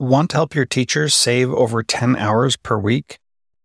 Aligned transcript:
Want 0.00 0.30
to 0.30 0.38
help 0.38 0.54
your 0.54 0.64
teachers 0.64 1.12
save 1.12 1.52
over 1.52 1.82
10 1.82 2.16
hours 2.16 2.56
per 2.56 2.78
week? 2.78 3.18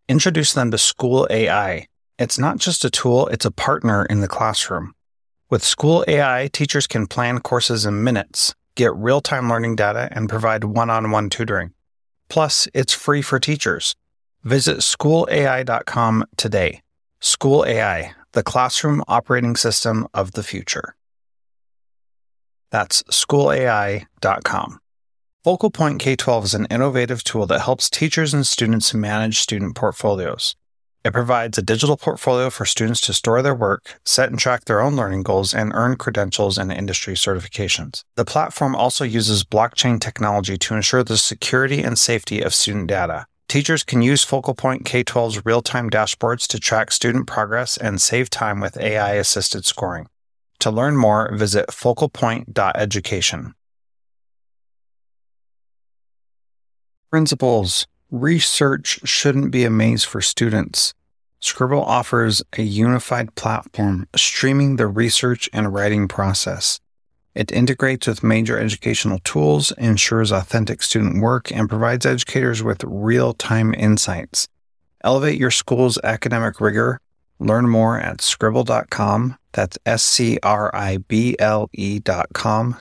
Introduce 0.10 0.52
them 0.52 0.70
to 0.72 0.78
School 0.78 1.26
AI. 1.30 1.88
It's 2.20 2.38
not 2.38 2.58
just 2.58 2.84
a 2.84 2.90
tool, 2.90 3.28
it's 3.28 3.46
a 3.46 3.52
partner 3.52 4.04
in 4.04 4.20
the 4.20 4.28
classroom. 4.28 4.96
With 5.50 5.64
School 5.64 6.04
AI, 6.10 6.50
teachers 6.52 6.88
can 6.88 7.08
plan 7.08 7.40
courses 7.40 7.86
in 7.86 8.04
minutes, 8.04 8.54
get 8.76 8.94
real 8.98 9.22
time 9.22 9.50
learning 9.50 9.78
data, 9.78 10.10
and 10.12 10.28
provide 10.28 10.66
one 10.66 10.90
on 10.90 11.10
one 11.10 11.30
tutoring. 11.30 11.72
Plus, 12.28 12.68
it's 12.74 12.92
free 12.92 13.22
for 13.22 13.40
teachers. 13.40 13.96
Visit 14.44 14.80
schoolai.com 14.80 16.26
today. 16.36 16.82
School 17.22 17.64
AI, 17.66 18.12
the 18.34 18.44
classroom 18.44 19.02
operating 19.08 19.56
system 19.56 20.06
of 20.14 20.34
the 20.34 20.44
future. 20.44 20.98
That's 22.72 23.04
schoolai.com. 23.04 24.80
Focal 25.46 25.70
Point 25.70 26.00
K 26.00 26.16
12 26.16 26.46
is 26.46 26.54
an 26.56 26.66
innovative 26.72 27.24
tool 27.24 27.46
that 27.46 27.62
helps 27.62 27.88
teachers 27.88 28.34
and 28.34 28.48
students 28.48 28.96
manage 28.96 29.38
student 29.38 29.76
portfolios. 29.76 30.56
It 31.04 31.14
provides 31.14 31.56
a 31.56 31.62
digital 31.62 31.98
portfolio 31.98 32.50
for 32.50 32.66
students 32.66 33.00
to 33.02 33.14
store 33.14 33.44
their 33.44 33.54
work, 33.54 34.00
set 34.04 34.32
and 34.32 34.40
track 34.40 34.66
their 34.66 34.82
own 34.82 34.96
learning 34.96 35.22
goals, 35.22 35.54
and 35.54 35.72
earn 35.76 35.98
credentials 35.98 36.58
and 36.58 36.72
industry 36.72 37.14
certifications. 37.14 38.02
The 38.16 38.26
platform 38.26 38.76
also 38.76 39.04
uses 39.06 39.44
blockchain 39.44 40.02
technology 40.02 40.58
to 40.58 40.74
ensure 40.74 41.04
the 41.04 41.16
security 41.16 41.84
and 41.84 42.00
safety 42.00 42.42
of 42.42 42.56
student 42.56 42.88
data. 42.88 43.28
Teachers 43.48 43.84
can 43.84 44.02
use 44.02 44.24
Focal 44.24 44.56
Point 44.56 44.84
K 44.84 45.04
12's 45.04 45.46
real 45.46 45.62
time 45.62 45.92
dashboards 45.92 46.48
to 46.48 46.60
track 46.60 46.92
student 46.92 47.28
progress 47.28 47.78
and 47.78 48.02
save 48.02 48.32
time 48.32 48.62
with 48.62 48.80
AI 48.80 49.12
assisted 49.12 49.64
scoring. 49.64 50.08
To 50.62 50.72
learn 50.72 50.98
more, 50.98 51.32
visit 51.36 51.68
focalpoint.education. 51.68 53.54
Principals 57.16 57.88
Research 58.12 59.00
shouldn't 59.06 59.50
be 59.50 59.64
a 59.64 59.70
maze 59.70 60.04
for 60.04 60.20
students. 60.20 60.94
Scrible 61.40 61.82
offers 61.82 62.44
a 62.58 62.62
unified 62.62 63.34
platform 63.36 64.06
streaming 64.18 64.76
the 64.76 64.88
research 64.88 65.50
and 65.54 65.74
writing 65.74 66.10
process. 66.10 66.82
It 67.34 67.54
integrates 67.54 68.06
with 68.06 68.22
major 68.22 68.60
educational 68.60 69.20
tools, 69.20 69.72
ensures 69.78 70.34
authentic 70.34 70.84
student 70.84 71.22
work, 71.22 71.54
and 71.54 71.70
provides 71.70 72.06
educators 72.06 72.62
with 72.62 72.84
real 72.84 73.34
time 73.34 73.74
insights. 73.74 74.50
Elevate 75.02 75.40
your 75.40 75.52
school's 75.52 75.98
academic 76.04 76.60
rigor. 76.60 77.00
Learn 77.40 77.70
more 77.70 77.98
at 77.98 78.20
scrible.com. 78.20 79.38
That's 79.54 79.78
S 79.86 80.04
C 80.04 80.38
R 80.44 80.70
I 80.76 80.98
B 80.98 81.38
L 81.40 81.70
E.com. 81.72 82.78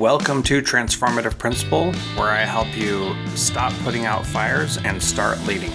Welcome 0.00 0.42
to 0.44 0.62
Transformative 0.62 1.36
Principal, 1.36 1.92
where 2.16 2.30
I 2.30 2.46
help 2.46 2.74
you 2.74 3.14
stop 3.36 3.70
putting 3.84 4.06
out 4.06 4.24
fires 4.24 4.78
and 4.78 5.02
start 5.02 5.38
leading. 5.44 5.74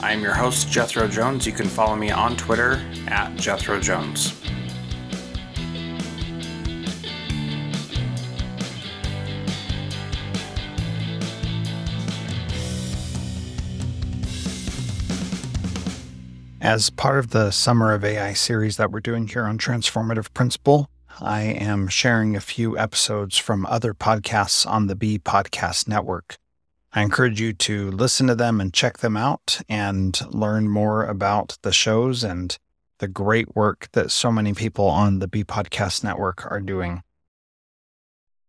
I 0.00 0.12
am 0.12 0.20
your 0.20 0.32
host, 0.32 0.70
Jethro 0.70 1.08
Jones. 1.08 1.44
You 1.44 1.50
can 1.50 1.66
follow 1.66 1.96
me 1.96 2.12
on 2.12 2.36
Twitter 2.36 2.80
at 3.08 3.34
Jethro 3.34 3.80
Jones. 3.80 4.40
As 16.60 16.90
part 16.90 17.18
of 17.18 17.30
the 17.30 17.50
Summer 17.50 17.92
of 17.92 18.04
AI 18.04 18.34
series 18.34 18.76
that 18.76 18.92
we're 18.92 19.00
doing 19.00 19.26
here 19.26 19.42
on 19.42 19.58
Transformative 19.58 20.32
Principal, 20.32 20.88
I 21.20 21.42
am 21.42 21.88
sharing 21.88 22.36
a 22.36 22.40
few 22.40 22.78
episodes 22.78 23.36
from 23.36 23.66
other 23.66 23.92
podcasts 23.92 24.64
on 24.64 24.86
the 24.86 24.94
B 24.94 25.18
Podcast 25.18 25.88
Network. 25.88 26.38
I 26.92 27.02
encourage 27.02 27.40
you 27.40 27.52
to 27.54 27.90
listen 27.90 28.28
to 28.28 28.36
them 28.36 28.60
and 28.60 28.72
check 28.72 28.98
them 28.98 29.16
out 29.16 29.60
and 29.68 30.18
learn 30.32 30.68
more 30.68 31.04
about 31.04 31.58
the 31.62 31.72
shows 31.72 32.22
and 32.22 32.56
the 32.98 33.08
great 33.08 33.56
work 33.56 33.88
that 33.92 34.12
so 34.12 34.30
many 34.30 34.54
people 34.54 34.86
on 34.86 35.18
the 35.18 35.26
B 35.26 35.42
Podcast 35.42 36.04
Network 36.04 36.48
are 36.50 36.60
doing. 36.60 37.02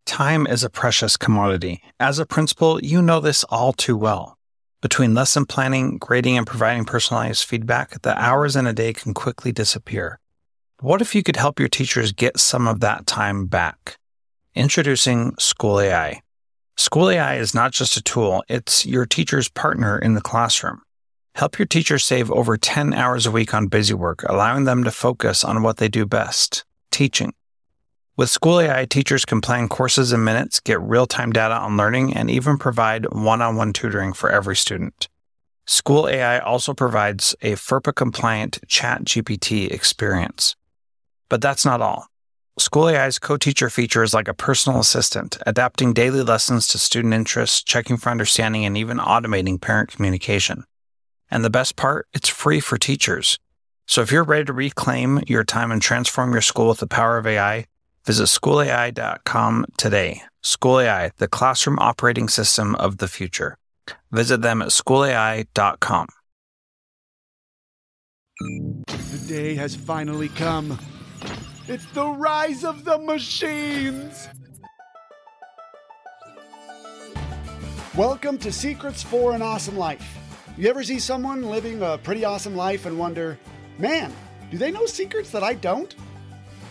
Time 0.05 0.45
is 0.45 0.63
a 0.63 0.69
precious 0.69 1.17
commodity. 1.17 1.81
As 1.99 2.19
a 2.19 2.25
principal, 2.25 2.79
you 2.83 3.01
know 3.01 3.19
this 3.19 3.43
all 3.45 3.73
too 3.73 3.97
well. 3.97 4.37
Between 4.81 5.15
lesson 5.15 5.47
planning, 5.47 5.97
grading, 5.97 6.37
and 6.37 6.45
providing 6.45 6.85
personalized 6.85 7.45
feedback, 7.45 8.01
the 8.03 8.15
hours 8.21 8.55
in 8.55 8.67
a 8.67 8.73
day 8.73 8.93
can 8.93 9.15
quickly 9.15 9.51
disappear. 9.51 10.19
What 10.81 11.01
if 11.01 11.13
you 11.13 11.23
could 11.23 11.35
help 11.35 11.59
your 11.59 11.67
teachers 11.67 12.13
get 12.13 12.39
some 12.39 12.65
of 12.65 12.79
that 12.79 13.05
time 13.05 13.47
back? 13.47 13.97
Introducing 14.55 15.35
School 15.37 15.81
AI. 15.81 16.21
School 16.77 17.09
AI 17.09 17.35
is 17.35 17.53
not 17.53 17.73
just 17.73 17.97
a 17.97 18.01
tool, 18.01 18.45
it's 18.47 18.85
your 18.85 19.05
teacher's 19.05 19.49
partner 19.49 19.99
in 19.99 20.13
the 20.13 20.21
classroom. 20.21 20.81
Help 21.35 21.59
your 21.59 21.65
teachers 21.65 22.05
save 22.05 22.31
over 22.31 22.55
10 22.55 22.93
hours 22.93 23.25
a 23.25 23.31
week 23.31 23.53
on 23.53 23.67
busy 23.67 23.93
work, 23.93 24.23
allowing 24.29 24.63
them 24.63 24.85
to 24.85 24.91
focus 24.91 25.43
on 25.43 25.63
what 25.63 25.77
they 25.77 25.89
do 25.89 26.05
best 26.05 26.63
teaching. 26.91 27.33
With 28.15 28.29
School 28.29 28.61
AI, 28.61 28.85
teachers 28.85 29.25
can 29.25 29.41
plan 29.41 29.67
courses 29.67 30.13
in 30.13 30.23
minutes, 30.23 30.61
get 30.61 30.79
real 30.79 31.07
time 31.07 31.33
data 31.33 31.55
on 31.55 31.75
learning, 31.75 32.15
and 32.15 32.31
even 32.31 32.57
provide 32.57 33.05
one 33.11 33.41
on 33.41 33.57
one 33.57 33.73
tutoring 33.73 34.13
for 34.13 34.29
every 34.29 34.55
student. 34.55 35.09
School 35.65 36.07
AI 36.07 36.39
also 36.39 36.73
provides 36.73 37.35
a 37.41 37.55
FERPA 37.55 37.93
compliant 37.93 38.59
Chat 38.69 39.03
GPT 39.03 39.69
experience. 39.69 40.55
But 41.29 41.41
that's 41.41 41.65
not 41.65 41.81
all. 41.81 42.07
School 42.57 42.89
AI's 42.89 43.19
co 43.19 43.37
teacher 43.37 43.69
feature 43.69 44.03
is 44.03 44.13
like 44.13 44.27
a 44.27 44.33
personal 44.33 44.79
assistant, 44.79 45.37
adapting 45.47 45.93
daily 45.93 46.23
lessons 46.23 46.67
to 46.67 46.77
student 46.77 47.13
interests, 47.13 47.63
checking 47.63 47.95
for 47.95 48.09
understanding, 48.09 48.65
and 48.65 48.77
even 48.77 48.97
automating 48.97 49.61
parent 49.61 49.91
communication. 49.91 50.65
And 51.31 51.45
the 51.45 51.49
best 51.49 51.77
part, 51.77 52.07
it's 52.13 52.27
free 52.27 52.59
for 52.59 52.77
teachers. 52.77 53.39
So 53.85 54.01
if 54.01 54.11
you're 54.11 54.23
ready 54.23 54.45
to 54.45 54.53
reclaim 54.53 55.21
your 55.25 55.43
time 55.43 55.71
and 55.71 55.81
transform 55.81 56.33
your 56.33 56.41
school 56.41 56.67
with 56.67 56.79
the 56.79 56.87
power 56.87 57.17
of 57.17 57.25
AI, 57.25 57.65
visit 58.05 58.25
schoolai.com 58.25 59.65
today. 59.77 60.21
School 60.41 60.79
AI, 60.79 61.11
the 61.17 61.27
classroom 61.27 61.79
operating 61.79 62.27
system 62.27 62.75
of 62.75 62.97
the 62.97 63.07
future. 63.07 63.57
Visit 64.11 64.41
them 64.41 64.61
at 64.61 64.69
schoolai.com. 64.69 66.07
The 68.39 69.25
day 69.27 69.55
has 69.55 69.75
finally 69.75 70.29
come. 70.29 70.77
It's 71.69 71.85
the 71.91 72.07
rise 72.07 72.63
of 72.65 72.83
the 72.83 72.97
machines! 72.97 74.27
Welcome 77.95 78.39
to 78.39 78.51
Secrets 78.51 79.03
for 79.03 79.33
an 79.33 79.43
Awesome 79.43 79.77
Life. 79.77 80.17
You 80.57 80.67
ever 80.67 80.83
see 80.83 80.97
someone 80.97 81.43
living 81.43 81.83
a 81.83 81.99
pretty 81.99 82.25
awesome 82.25 82.55
life 82.55 82.87
and 82.87 82.97
wonder, 82.97 83.37
man, 83.77 84.11
do 84.49 84.57
they 84.57 84.71
know 84.71 84.87
secrets 84.87 85.29
that 85.29 85.43
I 85.43 85.53
don't? 85.53 85.93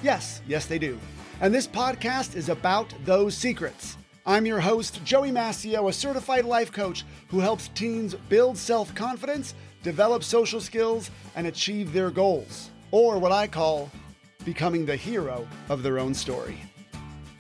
Yes, 0.02 0.42
yes, 0.48 0.66
they 0.66 0.80
do. 0.80 0.98
And 1.40 1.54
this 1.54 1.68
podcast 1.68 2.34
is 2.34 2.48
about 2.48 2.92
those 3.04 3.36
secrets. 3.36 3.96
I'm 4.26 4.46
your 4.46 4.58
host, 4.58 5.04
Joey 5.04 5.30
Mascio, 5.30 5.88
a 5.88 5.92
certified 5.92 6.44
life 6.44 6.72
coach 6.72 7.04
who 7.28 7.38
helps 7.38 7.68
teens 7.68 8.16
build 8.28 8.58
self 8.58 8.92
confidence, 8.96 9.54
develop 9.84 10.24
social 10.24 10.60
skills, 10.60 11.12
and 11.36 11.46
achieve 11.46 11.92
their 11.92 12.10
goals, 12.10 12.70
or 12.90 13.20
what 13.20 13.30
I 13.30 13.46
call 13.46 13.92
becoming 14.48 14.86
the 14.86 14.96
hero 14.96 15.46
of 15.68 15.82
their 15.82 15.98
own 15.98 16.14
story. 16.14 16.56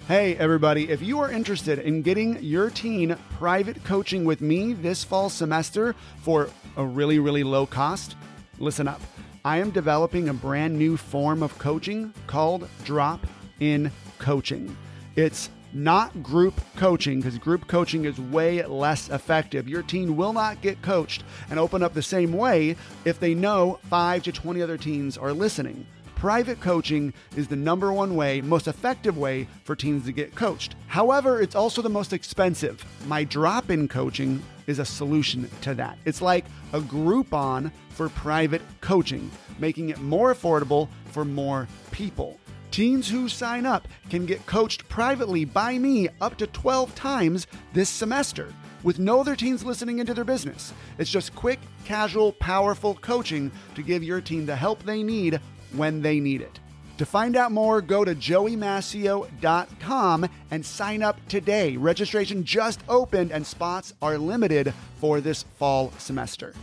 Hey, 0.06 0.36
everybody, 0.36 0.90
if 0.90 1.00
you 1.00 1.20
are 1.20 1.32
interested 1.32 1.78
in 1.78 2.02
getting 2.02 2.38
your 2.42 2.68
teen 2.68 3.16
private 3.38 3.82
coaching 3.82 4.26
with 4.26 4.42
me 4.42 4.74
this 4.74 5.04
fall 5.04 5.30
semester 5.30 5.94
for 6.20 6.50
a 6.76 6.84
really, 6.84 7.18
really 7.18 7.44
low 7.44 7.64
cost, 7.64 8.14
listen 8.58 8.86
up. 8.86 9.00
I 9.42 9.56
am 9.56 9.70
developing 9.70 10.28
a 10.28 10.34
brand 10.34 10.76
new 10.76 10.98
form 10.98 11.42
of 11.42 11.58
coaching 11.58 12.12
called 12.26 12.68
Drop 12.84 13.26
In 13.58 13.90
Coaching. 14.18 14.76
It's 15.16 15.48
not 15.72 16.22
group 16.22 16.60
coaching 16.76 17.20
because 17.20 17.38
group 17.38 17.66
coaching 17.68 18.04
is 18.04 18.20
way 18.20 18.62
less 18.66 19.08
effective. 19.08 19.66
Your 19.66 19.82
teen 19.82 20.14
will 20.14 20.34
not 20.34 20.60
get 20.60 20.82
coached 20.82 21.24
and 21.48 21.58
open 21.58 21.82
up 21.82 21.94
the 21.94 22.02
same 22.02 22.34
way 22.34 22.76
if 23.06 23.18
they 23.18 23.34
know 23.34 23.78
5 23.88 24.24
to 24.24 24.32
20 24.32 24.60
other 24.60 24.76
teens 24.76 25.16
are 25.16 25.32
listening. 25.32 25.86
Private 26.18 26.60
coaching 26.60 27.14
is 27.36 27.46
the 27.46 27.54
number 27.54 27.92
one 27.92 28.16
way, 28.16 28.40
most 28.40 28.66
effective 28.66 29.16
way 29.16 29.46
for 29.62 29.76
teens 29.76 30.04
to 30.06 30.12
get 30.12 30.34
coached. 30.34 30.74
However, 30.88 31.40
it's 31.40 31.54
also 31.54 31.80
the 31.80 31.88
most 31.88 32.12
expensive. 32.12 32.84
My 33.06 33.22
drop 33.22 33.70
in 33.70 33.86
coaching 33.86 34.42
is 34.66 34.80
a 34.80 34.84
solution 34.84 35.48
to 35.60 35.74
that. 35.74 35.96
It's 36.04 36.20
like 36.20 36.44
a 36.72 36.80
Groupon 36.80 37.70
for 37.90 38.08
private 38.08 38.62
coaching, 38.80 39.30
making 39.60 39.90
it 39.90 40.00
more 40.00 40.34
affordable 40.34 40.88
for 41.12 41.24
more 41.24 41.68
people. 41.92 42.40
Teens 42.72 43.08
who 43.08 43.28
sign 43.28 43.64
up 43.64 43.86
can 44.10 44.26
get 44.26 44.44
coached 44.44 44.88
privately 44.88 45.44
by 45.44 45.78
me 45.78 46.08
up 46.20 46.36
to 46.38 46.48
12 46.48 46.96
times 46.96 47.46
this 47.74 47.88
semester. 47.88 48.52
with 48.84 48.98
no 48.98 49.20
other 49.20 49.34
teens 49.34 49.64
listening 49.64 49.98
into 49.98 50.14
their 50.14 50.24
business. 50.24 50.72
It's 50.98 51.10
just 51.10 51.34
quick, 51.34 51.58
casual, 51.84 52.32
powerful 52.32 52.94
coaching 52.94 53.50
to 53.74 53.82
give 53.82 54.02
your 54.04 54.20
team 54.20 54.46
the 54.46 54.54
help 54.54 54.82
they 54.84 55.02
need 55.02 55.40
when 55.72 56.02
they 56.02 56.20
need 56.20 56.40
it. 56.40 56.60
To 56.98 57.06
find 57.06 57.36
out 57.36 57.52
more, 57.52 57.80
go 57.80 58.04
to 58.04 58.14
joeymascio.com 58.14 60.28
and 60.50 60.66
sign 60.66 61.02
up 61.02 61.16
today. 61.28 61.76
Registration 61.76 62.44
just 62.44 62.80
opened 62.88 63.30
and 63.30 63.46
spots 63.46 63.94
are 64.02 64.18
limited 64.18 64.74
for 64.96 65.20
this 65.20 65.44
fall 65.44 65.92
semester. 65.98 66.54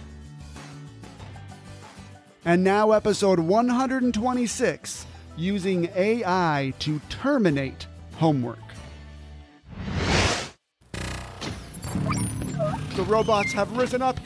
And 2.43 2.63
now, 2.63 2.91
episode 2.91 3.39
126 3.39 5.05
using 5.37 5.89
AI 5.95 6.73
to 6.79 6.99
terminate 7.09 7.87
homework. 8.15 8.59
The 12.95 13.03
robots 13.03 13.53
have 13.53 13.75
risen 13.75 14.01
up 14.01 14.19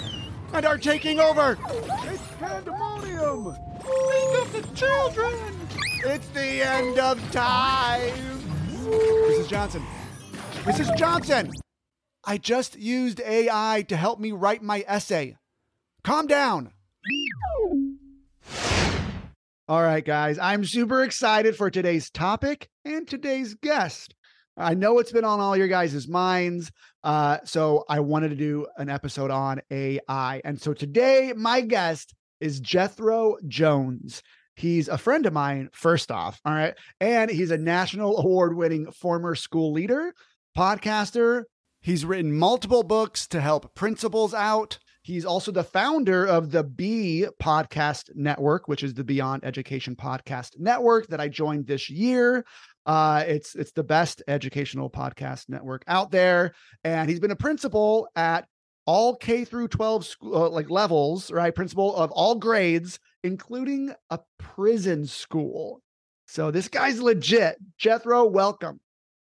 and 0.54 0.66
are 0.66 0.78
taking 0.78 1.20
over. 1.20 1.58
It's 2.04 2.28
pandemonium. 2.40 3.46
Wake 3.46 4.42
up 4.42 4.52
the 4.52 4.68
children. 4.76 5.34
It's 6.06 6.28
the 6.30 6.62
end 6.62 7.00
of 7.00 7.32
time. 7.32 8.12
Mrs. 8.70 9.48
Johnson. 9.50 9.84
Mrs. 10.64 10.98
Johnson. 10.98 11.52
I 12.26 12.38
just 12.38 12.78
used 12.78 13.22
AI 13.22 13.86
to 13.88 13.96
help 13.96 14.20
me 14.20 14.32
write 14.32 14.62
my 14.62 14.84
essay. 14.88 15.38
Calm 16.04 16.28
down. 16.28 16.72
All 19.68 19.84
right, 19.84 20.04
guys, 20.04 20.40
I'm 20.40 20.66
super 20.66 21.04
excited 21.04 21.56
for 21.56 21.70
today's 21.70 22.10
topic 22.10 22.70
and 22.84 23.08
today's 23.08 23.54
guest. 23.54 24.16
I 24.58 24.74
know 24.74 25.00
it's 25.00 25.12
been 25.12 25.24
on 25.26 25.40
all 25.40 25.56
your 25.56 25.68
guys' 25.68 26.08
minds. 26.08 26.72
Uh, 27.04 27.38
so 27.46 27.86
I 27.90 28.00
wanted 28.02 28.30
to 28.30 28.36
do 28.36 28.68
an 28.78 28.90
episode 28.90 29.32
on 29.32 29.62
AI. 29.72 30.42
And 30.44 30.60
so 30.62 30.74
today, 30.74 31.34
my 31.36 31.62
guest 31.62 32.14
is 32.40 32.60
Jethro 32.60 33.38
Jones. 33.48 34.22
He's 34.56 34.90
a 34.90 34.98
friend 34.98 35.26
of 35.26 35.34
mine, 35.34 35.70
first 35.72 36.12
off. 36.12 36.40
All 36.44 36.54
right. 36.54 36.74
And 37.00 37.32
he's 37.32 37.52
a 37.52 37.58
national 37.58 38.18
award 38.20 38.56
winning 38.56 38.92
former 38.92 39.36
school 39.36 39.72
leader, 39.72 40.14
podcaster. 40.58 41.44
He's 41.82 42.04
written 42.04 42.38
multiple 42.38 42.84
books 42.84 43.28
to 43.28 43.40
help 43.40 43.74
principals 43.74 44.34
out. 44.34 44.78
He's 45.02 45.26
also 45.26 45.52
the 45.52 45.64
founder 45.64 46.26
of 46.26 46.52
the 46.52 46.64
B 46.64 47.26
Podcast 47.42 48.10
Network, 48.16 48.68
which 48.68 48.84
is 48.84 48.94
the 48.94 49.04
Beyond 49.06 49.46
Education 49.46 49.96
Podcast 49.96 50.60
Network 50.60 51.08
that 51.08 51.22
I 51.22 51.30
joined 51.30 51.66
this 51.66 51.90
year. 51.90 52.46
Uh, 52.90 53.24
it's 53.28 53.54
it's 53.54 53.72
the 53.74 53.84
best 53.84 54.24
educational 54.28 54.90
podcast 54.90 55.48
network 55.48 55.84
out 55.86 56.10
there, 56.10 56.56
and 56.84 57.08
he's 57.08 57.20
been 57.20 57.30
a 57.30 57.36
principal 57.36 58.08
at 58.16 58.48
all 58.88 59.16
K 59.16 59.46
through 59.46 59.68
12 59.68 60.08
school 60.08 60.36
uh, 60.36 60.50
like 60.50 60.72
levels, 60.72 61.30
right? 61.30 61.54
Principal 61.54 61.96
of 61.96 62.10
all 62.10 62.34
grades, 62.34 62.98
including 63.24 63.94
a 64.10 64.18
prison 64.40 65.06
school. 65.06 65.84
So 66.30 66.50
this 66.50 66.68
guy's 66.68 67.00
legit. 67.00 67.58
Jethro, 67.78 68.26
welcome. 68.26 68.80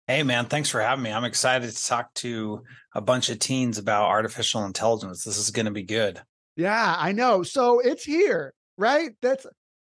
Hey 0.07 0.23
man, 0.23 0.47
thanks 0.47 0.69
for 0.69 0.81
having 0.81 1.03
me. 1.03 1.11
I'm 1.11 1.25
excited 1.25 1.73
to 1.73 1.87
talk 1.87 2.15
to 2.15 2.63
a 2.95 3.01
bunch 3.01 3.31
of 3.31 3.41
teens 3.41 3.79
about 3.79 4.11
artificial 4.11 4.65
intelligence. 4.65 5.25
This 5.25 5.39
is 5.39 5.51
going 5.51 5.67
to 5.67 5.73
be 5.73 5.83
good. 5.83 6.23
Yeah, 6.55 6.95
I 6.97 7.11
know. 7.11 7.43
So 7.43 7.81
it's 7.81 8.05
here, 8.05 8.55
right? 8.79 9.11
That's 9.21 9.45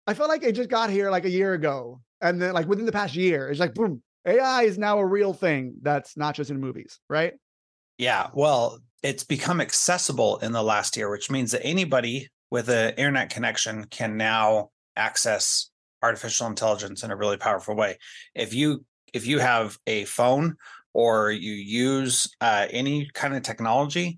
I 0.08 0.14
felt 0.14 0.30
like 0.30 0.44
it 0.44 0.54
just 0.54 0.70
got 0.70 0.90
here 0.90 1.12
like 1.12 1.26
a 1.26 1.30
year 1.30 1.52
ago 1.52 2.00
and 2.22 2.42
then 2.42 2.54
like 2.54 2.68
within 2.68 2.86
the 2.86 2.92
past 2.92 3.16
year, 3.16 3.50
it's 3.50 3.60
like 3.60 3.74
boom, 3.74 4.02
AI 4.26 4.64
is 4.64 4.78
now 4.78 5.00
a 5.00 5.06
real 5.06 5.34
thing 5.34 5.76
that's 5.82 6.18
not 6.18 6.36
just 6.36 6.52
in 6.52 6.60
movies, 6.60 7.00
right? 7.10 7.34
Yeah, 7.98 8.28
well, 8.34 8.80
it's 9.04 9.24
become 9.24 9.62
accessible 9.62 10.38
in 10.38 10.52
the 10.52 10.64
last 10.64 10.98
year, 10.98 11.10
which 11.10 11.30
means 11.30 11.52
that 11.52 11.66
anybody 11.66 12.30
with 12.52 12.70
an 12.70 12.94
internet 12.96 13.30
connection 13.30 13.86
can 13.86 14.18
now 14.18 14.70
access 14.96 15.70
artificial 16.02 16.48
intelligence 16.48 17.04
in 17.04 17.12
a 17.12 17.16
really 17.16 17.38
powerful 17.38 17.76
way. 17.76 17.98
If 18.36 18.54
you 18.54 18.86
if 19.14 19.26
you 19.26 19.40
have 19.40 19.78
a 19.88 20.06
phone 20.06 20.56
or 20.94 21.32
you 21.32 21.54
use 21.54 22.30
uh, 22.42 22.68
any 22.70 23.10
kind 23.14 23.36
of 23.36 23.42
technology, 23.42 24.18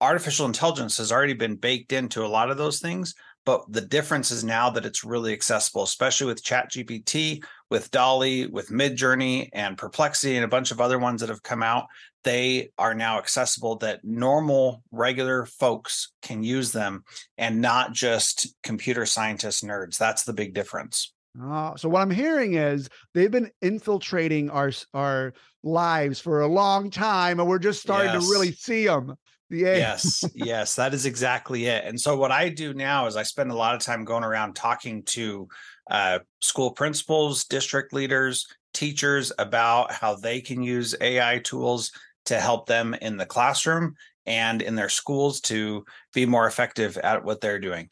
artificial 0.00 0.46
intelligence 0.46 0.98
has 0.98 1.12
already 1.12 1.32
been 1.32 1.56
baked 1.56 1.92
into 1.92 2.24
a 2.24 2.28
lot 2.28 2.50
of 2.50 2.58
those 2.58 2.80
things. 2.80 3.14
But 3.46 3.64
the 3.72 3.80
difference 3.80 4.30
is 4.30 4.44
now 4.44 4.70
that 4.70 4.84
it's 4.84 5.02
really 5.02 5.32
accessible, 5.32 5.82
especially 5.82 6.26
with 6.26 6.44
ChatGPT, 6.44 7.42
with 7.70 7.90
DALL-E, 7.90 8.46
with 8.46 8.68
Midjourney, 8.68 9.48
and 9.52 9.78
Perplexity, 9.78 10.36
and 10.36 10.44
a 10.44 10.48
bunch 10.48 10.70
of 10.70 10.80
other 10.80 10.98
ones 10.98 11.20
that 11.20 11.30
have 11.30 11.42
come 11.42 11.62
out. 11.62 11.86
They 12.22 12.70
are 12.76 12.94
now 12.94 13.18
accessible 13.18 13.76
that 13.76 14.04
normal, 14.04 14.82
regular 14.92 15.46
folks 15.46 16.12
can 16.20 16.42
use 16.42 16.70
them 16.70 17.04
and 17.38 17.62
not 17.62 17.92
just 17.92 18.54
computer 18.62 19.06
scientist 19.06 19.64
nerds. 19.64 19.96
That's 19.96 20.24
the 20.24 20.34
big 20.34 20.52
difference. 20.52 21.14
Oh, 21.40 21.74
so 21.76 21.88
what 21.88 22.02
I'm 22.02 22.10
hearing 22.10 22.54
is 22.54 22.88
they've 23.14 23.30
been 23.30 23.50
infiltrating 23.62 24.50
our 24.50 24.72
our 24.92 25.32
lives 25.62 26.20
for 26.20 26.40
a 26.40 26.46
long 26.46 26.90
time, 26.90 27.38
and 27.38 27.48
we're 27.48 27.58
just 27.58 27.80
starting 27.80 28.12
yes. 28.12 28.24
to 28.24 28.30
really 28.30 28.52
see 28.52 28.86
them. 28.86 29.14
Yeah. 29.50 29.76
Yes, 29.76 30.24
yes, 30.34 30.76
that 30.76 30.94
is 30.94 31.06
exactly 31.06 31.66
it. 31.66 31.84
And 31.84 32.00
so 32.00 32.16
what 32.16 32.30
I 32.30 32.48
do 32.48 32.72
now 32.72 33.06
is 33.06 33.16
I 33.16 33.24
spend 33.24 33.50
a 33.50 33.56
lot 33.56 33.74
of 33.74 33.80
time 33.80 34.04
going 34.04 34.22
around 34.22 34.54
talking 34.54 35.02
to 35.04 35.48
uh, 35.90 36.20
school 36.40 36.70
principals, 36.70 37.44
district 37.44 37.92
leaders, 37.92 38.46
teachers 38.72 39.32
about 39.38 39.92
how 39.92 40.14
they 40.14 40.40
can 40.40 40.62
use 40.62 40.94
AI 41.00 41.40
tools 41.42 41.90
to 42.26 42.38
help 42.38 42.66
them 42.66 42.94
in 42.94 43.16
the 43.16 43.26
classroom 43.26 43.94
and 44.24 44.62
in 44.62 44.76
their 44.76 44.88
schools 44.88 45.40
to 45.40 45.84
be 46.14 46.26
more 46.26 46.46
effective 46.46 46.96
at 46.98 47.24
what 47.24 47.40
they're 47.40 47.58
doing. 47.58 47.88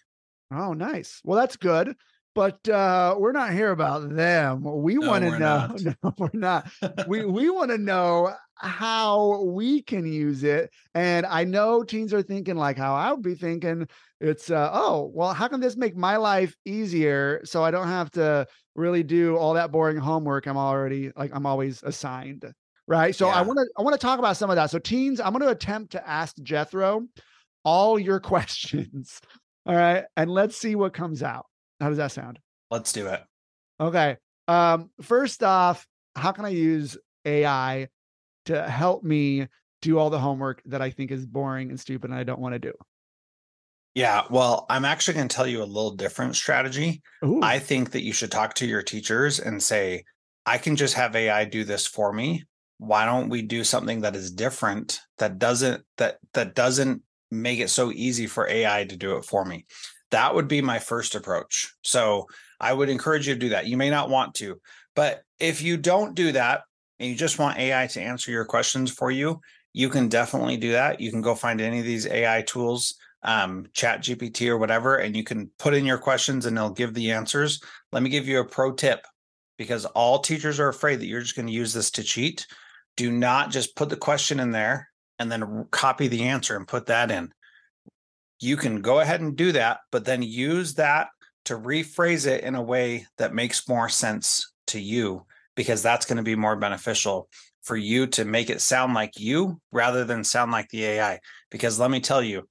Oh, 0.53 0.75
nice. 0.75 1.21
Well, 1.25 1.39
that's 1.39 1.57
good 1.57 1.97
but 2.39 2.69
uh, 2.69 3.17
we're 3.19 3.33
not 3.33 3.53
here 3.53 3.73
about 3.73 4.15
them. 4.15 4.63
We 4.63 4.95
no, 4.95 5.09
want 5.09 5.25
to 5.25 5.39
know. 5.41 5.67
Not. 5.81 5.97
No, 6.05 6.15
we're 6.19 6.31
not. 6.35 6.71
we 7.09 7.25
we 7.25 7.51
want 7.51 7.73
to 7.73 7.79
know 7.79 8.33
how 8.59 9.43
we 9.45 9.83
can 9.83 10.07
use 10.11 10.43
it. 10.45 10.71
And 10.95 11.25
I 11.27 11.45
know 11.45 11.83
teens 11.83 12.13
are 12.13 12.23
thinking 12.23 12.57
like 12.57 12.77
how 12.77 12.95
I 12.95 13.13
would 13.13 13.23
be 13.23 13.35
thinking. 13.35 13.89
It's 14.21 14.51
uh, 14.51 14.71
oh 14.73 15.11
well, 15.15 15.33
how 15.33 15.49
can 15.49 15.61
this 15.61 15.77
make 15.77 15.97
my 15.97 16.17
life 16.17 16.57
easier 16.65 17.41
so 17.45 17.63
I 17.63 17.71
don't 17.71 17.87
have 17.87 18.11
to 18.13 18.47
really 18.75 19.03
do 19.03 19.37
all 19.37 19.55
that 19.55 19.73
boring 19.73 19.97
homework 19.97 20.47
I'm 20.47 20.57
already 20.57 21.11
like 21.17 21.31
I'm 21.35 21.47
always 21.47 21.83
assigned. 21.83 22.45
Right. 22.87 23.15
So 23.15 23.27
yeah. 23.27 23.35
I 23.35 23.43
want 23.43 23.59
to 23.59 23.67
I 23.79 23.83
want 23.83 23.95
to 23.95 24.05
talk 24.05 24.19
about 24.19 24.37
some 24.37 24.51
of 24.51 24.57
that. 24.57 24.71
So 24.71 24.79
teens, 24.79 25.21
I'm 25.21 25.33
going 25.33 25.43
to 25.43 25.51
attempt 25.51 25.93
to 25.93 26.09
ask 26.09 26.35
Jethro 26.43 27.07
all 27.65 27.99
your 27.99 28.21
questions. 28.21 29.21
All 29.67 29.75
right. 29.75 30.05
And 30.17 30.31
let's 30.31 30.57
see 30.57 30.75
what 30.75 30.95
comes 30.95 31.23
out. 31.23 31.47
How 31.81 31.91
does 31.91 31.99
that 31.99 32.13
sound? 32.13 32.39
Let's 32.71 32.93
do 32.93 33.07
it. 33.07 33.23
Okay. 33.79 34.17
Um, 34.49 34.91
first 35.03 35.43
off, 35.43 35.87
how 36.17 36.33
can 36.33 36.45
I 36.45 36.49
use 36.49 36.97
AI 37.25 37.89
to 38.49 38.69
help 38.69 39.05
me 39.05 39.47
do 39.81 39.99
all 39.99 40.11
the 40.11 40.19
homework 40.19 40.63
that 40.67 40.83
I 40.83 40.91
think 40.91 41.11
is 41.11 41.25
boring 41.25 41.71
and 41.71 41.79
stupid 41.79 42.11
and 42.11 42.19
I 42.19 42.25
don't 42.25 42.41
want 42.41 42.55
to 42.55 42.59
do? 42.59 42.73
Yeah, 43.95 44.23
well, 44.31 44.67
I'm 44.69 44.85
actually 44.85 45.15
going 45.15 45.29
to 45.29 45.35
tell 45.35 45.47
you 45.47 45.63
a 45.63 45.65
little 45.65 45.95
different 45.95 46.37
strategy. 46.37 47.03
Ooh. 47.25 47.41
I 47.43 47.59
think 47.59 47.93
that 47.93 48.03
you 48.03 48.13
should 48.13 48.31
talk 48.31 48.55
to 48.55 48.67
your 48.67 48.83
teachers 48.83 49.41
and 49.41 49.63
say, 49.63 50.05
I 50.47 50.59
can 50.59 50.77
just 50.77 50.95
have 50.95 51.17
AI 51.17 51.45
do 51.45 51.65
this 51.65 51.87
for 51.87 52.13
me. 52.13 52.45
Why 52.79 53.05
don't 53.05 53.29
we 53.29 53.43
do 53.43 53.65
something 53.65 54.03
that 54.03 54.15
is 54.15 54.31
different 54.31 55.01
that 55.19 55.39
doesn't 55.39 55.83
that 55.97 56.19
that 56.35 56.55
doesn't 56.55 57.03
make 57.31 57.59
it 57.59 57.71
so 57.71 57.91
easy 57.91 58.27
for 58.27 58.49
AI 58.49 58.85
to 58.85 58.97
do 58.97 59.17
it 59.17 59.25
for 59.25 59.45
me? 59.45 59.67
That 60.11 60.35
would 60.35 60.49
be 60.49 60.63
my 60.63 60.79
first 60.79 61.15
approach. 61.15 61.75
So 61.83 62.27
I 62.61 62.73
would 62.73 62.89
encourage 62.89 63.27
you 63.27 63.35
to 63.35 63.41
do 63.41 63.49
that. 63.51 63.67
You 63.67 63.77
may 63.77 63.91
not 63.91 64.11
want 64.11 64.35
to, 64.37 64.61
but 64.95 65.23
if 65.41 65.61
you 65.61 65.77
don't 65.77 66.15
do 66.15 66.33
that 66.33 66.63
and 66.99 67.09
you 67.09 67.15
just 67.15 67.39
want 67.39 67.59
AI 67.59 67.87
to 67.89 68.01
answer 68.01 68.31
your 68.31 68.45
questions 68.45 68.91
for 68.91 69.11
you, 69.11 69.41
you 69.73 69.89
can 69.89 70.09
definitely 70.09 70.57
do 70.57 70.73
that. 70.73 71.01
You 71.01 71.11
can 71.11 71.23
go 71.23 71.35
find 71.35 71.61
any 71.61 71.79
of 71.79 71.85
these 71.85 72.07
AI 72.07 72.43
tools, 72.43 72.95
um, 73.23 73.67
Chat 73.73 74.03
GPT 74.03 74.49
or 74.49 74.59
whatever, 74.59 74.97
and 74.97 75.17
you 75.17 75.25
can 75.25 75.51
put 75.59 75.75
in 75.75 75.85
your 75.85 75.99
questions 75.99 76.47
and 76.47 76.57
they'll 76.57 76.71
give 76.71 76.95
the 76.95 77.11
answers. 77.13 77.61
Let 77.93 78.03
me 78.03 78.11
give 78.11 78.27
you 78.27 78.41
a 78.41 78.45
pro 78.45 78.73
tip 78.73 79.07
because 79.57 79.85
all 79.85 80.19
teachers 80.19 80.61
are 80.61 80.69
afraid 80.69 81.01
that 81.01 81.07
you're 81.07 81.21
just 81.21 81.37
going 81.37 81.47
to 81.47 81.53
use 81.53 81.73
this 81.73 81.91
to 81.93 82.03
cheat. 82.03 82.47
Do 82.97 83.11
not 83.11 83.51
just 83.51 83.77
put 83.77 83.89
the 83.89 83.97
question 83.97 84.41
in 84.41 84.51
there 84.51 84.89
and 85.19 85.31
then 85.31 85.67
copy 85.71 86.09
the 86.09 86.25
answer 86.25 86.57
and 86.57 86.67
put 86.67 86.87
that 86.87 87.11
in 87.11 87.33
you 88.41 88.57
can 88.57 88.81
go 88.81 89.01
ahead 89.01 89.21
and 89.21 89.37
do 89.37 89.53
that, 89.53 89.81
but 89.91 90.05
then 90.05 90.23
use 90.23 90.75
that 90.75 91.09
to 91.47 91.57
rephrase 91.57 92.27
it 92.27 92.45
in 92.45 92.55
a 92.55 92.63
way 92.63 93.07
that 93.19 93.35
makes 93.35 93.69
more 93.69 93.89
sense 93.89 94.53
to 94.69 94.81
you, 94.81 95.25
because 95.59 95.83
that's 95.83 96.07
going 96.07 96.19
to 96.19 96.23
be 96.23 96.37
more 96.37 96.55
beneficial 96.55 97.29
for 97.65 97.77
you 97.77 98.07
to 98.07 98.25
make 98.25 98.49
it 98.49 98.61
sound 98.61 98.95
like 98.95 99.19
you 99.19 99.61
rather 99.73 100.05
than 100.05 100.23
sound 100.23 100.53
like 100.53 100.69
the 100.69 100.85
AI. 100.85 101.19
Because 101.51 101.81
let 101.81 101.91
me 101.91 101.99
tell 101.99 102.23
you, 102.23 102.49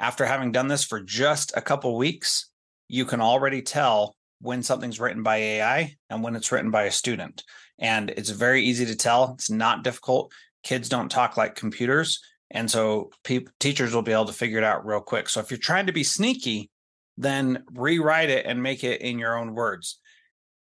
after 0.00 0.26
having 0.26 0.50
done 0.50 0.66
this 0.66 0.82
for 0.82 1.00
just 1.00 1.56
a 1.56 1.60
couple 1.60 1.96
weeks, 1.96 2.50
you 2.88 3.04
can 3.04 3.20
already 3.20 3.62
tell 3.62 4.16
when 4.40 4.64
something's 4.64 4.98
written 4.98 5.22
by 5.22 5.36
AI 5.36 5.94
and 6.10 6.24
when 6.24 6.34
it's 6.34 6.50
written 6.50 6.72
by 6.72 6.82
a 6.82 6.90
student. 6.90 7.44
And 7.78 8.10
it's 8.10 8.30
very 8.30 8.64
easy 8.64 8.86
to 8.86 8.96
tell. 8.96 9.34
It's 9.34 9.50
not 9.50 9.84
difficult. 9.84 10.32
Kids 10.64 10.88
don't 10.88 11.08
talk 11.08 11.36
like 11.36 11.54
computers 11.54 12.18
And 12.50 12.68
so 12.68 13.12
pe- 13.22 13.46
teachers 13.60 13.94
will 13.94 14.02
be 14.02 14.10
able 14.10 14.24
to 14.24 14.32
figure 14.32 14.58
it 14.58 14.64
out 14.64 14.84
real 14.84 15.00
quick. 15.00 15.28
So 15.28 15.38
if 15.38 15.52
you're 15.52 15.58
trying 15.58 15.86
to 15.86 15.92
be 15.92 16.02
sneaky, 16.02 16.70
then 17.16 17.62
rewrite 17.72 18.30
it 18.30 18.46
and 18.46 18.64
make 18.64 18.82
it 18.82 19.00
in 19.00 19.20
your 19.20 19.38
own 19.38 19.54
words. 19.54 20.00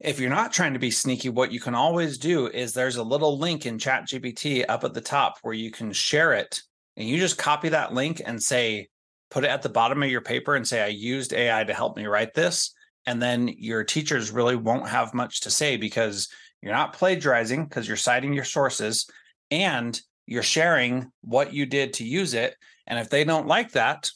If 0.05 0.21
you're 0.21 0.29
not 0.29 0.53
trying 0.53 0.75
to 0.75 0.79
be 0.79 0.91
sneaky, 0.91 1.31
what 1.31 1.51
you 1.51 1.61
can 1.61 1.75
always 1.75 2.19
do 2.19 2.49
is 2.49 2.75
there's 2.75 2.97
a 2.97 3.03
little 3.03 3.39
link 3.39 3.65
in 3.65 3.79
ChatGPT 3.79 4.67
up 4.69 4.85
at 4.85 4.93
the 4.93 5.01
top 5.01 5.39
where 5.41 5.55
you 5.55 5.71
can 5.71 5.95
share 5.95 6.35
it. 6.35 6.61
And 6.99 7.09
you 7.09 7.17
just 7.17 7.39
copy 7.39 7.71
that 7.71 7.95
link 7.95 8.21
and 8.23 8.41
say, 8.41 8.89
put 9.31 9.45
it 9.45 9.51
at 9.51 9.63
the 9.63 9.71
bottom 9.71 10.03
of 10.03 10.11
your 10.11 10.21
paper 10.21 10.57
and 10.57 10.69
say, 10.69 10.83
I 10.83 10.89
used 10.89 11.33
AI 11.33 11.65
to 11.65 11.73
help 11.73 11.97
me 11.97 12.05
write 12.05 12.35
this. 12.35 12.75
And 13.07 13.21
then 13.21 13.49
your 13.49 13.83
teachers 13.83 14.31
really 14.31 14.57
won't 14.57 14.89
have 14.89 15.15
much 15.15 15.41
to 15.41 15.51
say 15.51 15.79
because 15.79 16.29
you're 16.61 16.73
not 16.73 16.93
plagiarizing 16.93 17.65
because 17.65 17.89
you're 17.89 17.97
citing 17.97 18.35
your 18.35 18.45
sources 18.45 19.09
and 19.51 19.99
you're 20.27 20.43
sharing 20.43 21.11
what 21.23 21.55
you 21.55 21.65
did 21.65 21.95
to 21.95 22.05
use 22.05 22.35
it. 22.35 22.57
And 22.87 22.99
if 22.99 23.09
they 23.09 23.25
don't 23.25 23.47
like 23.47 23.73
that, 23.73 24.11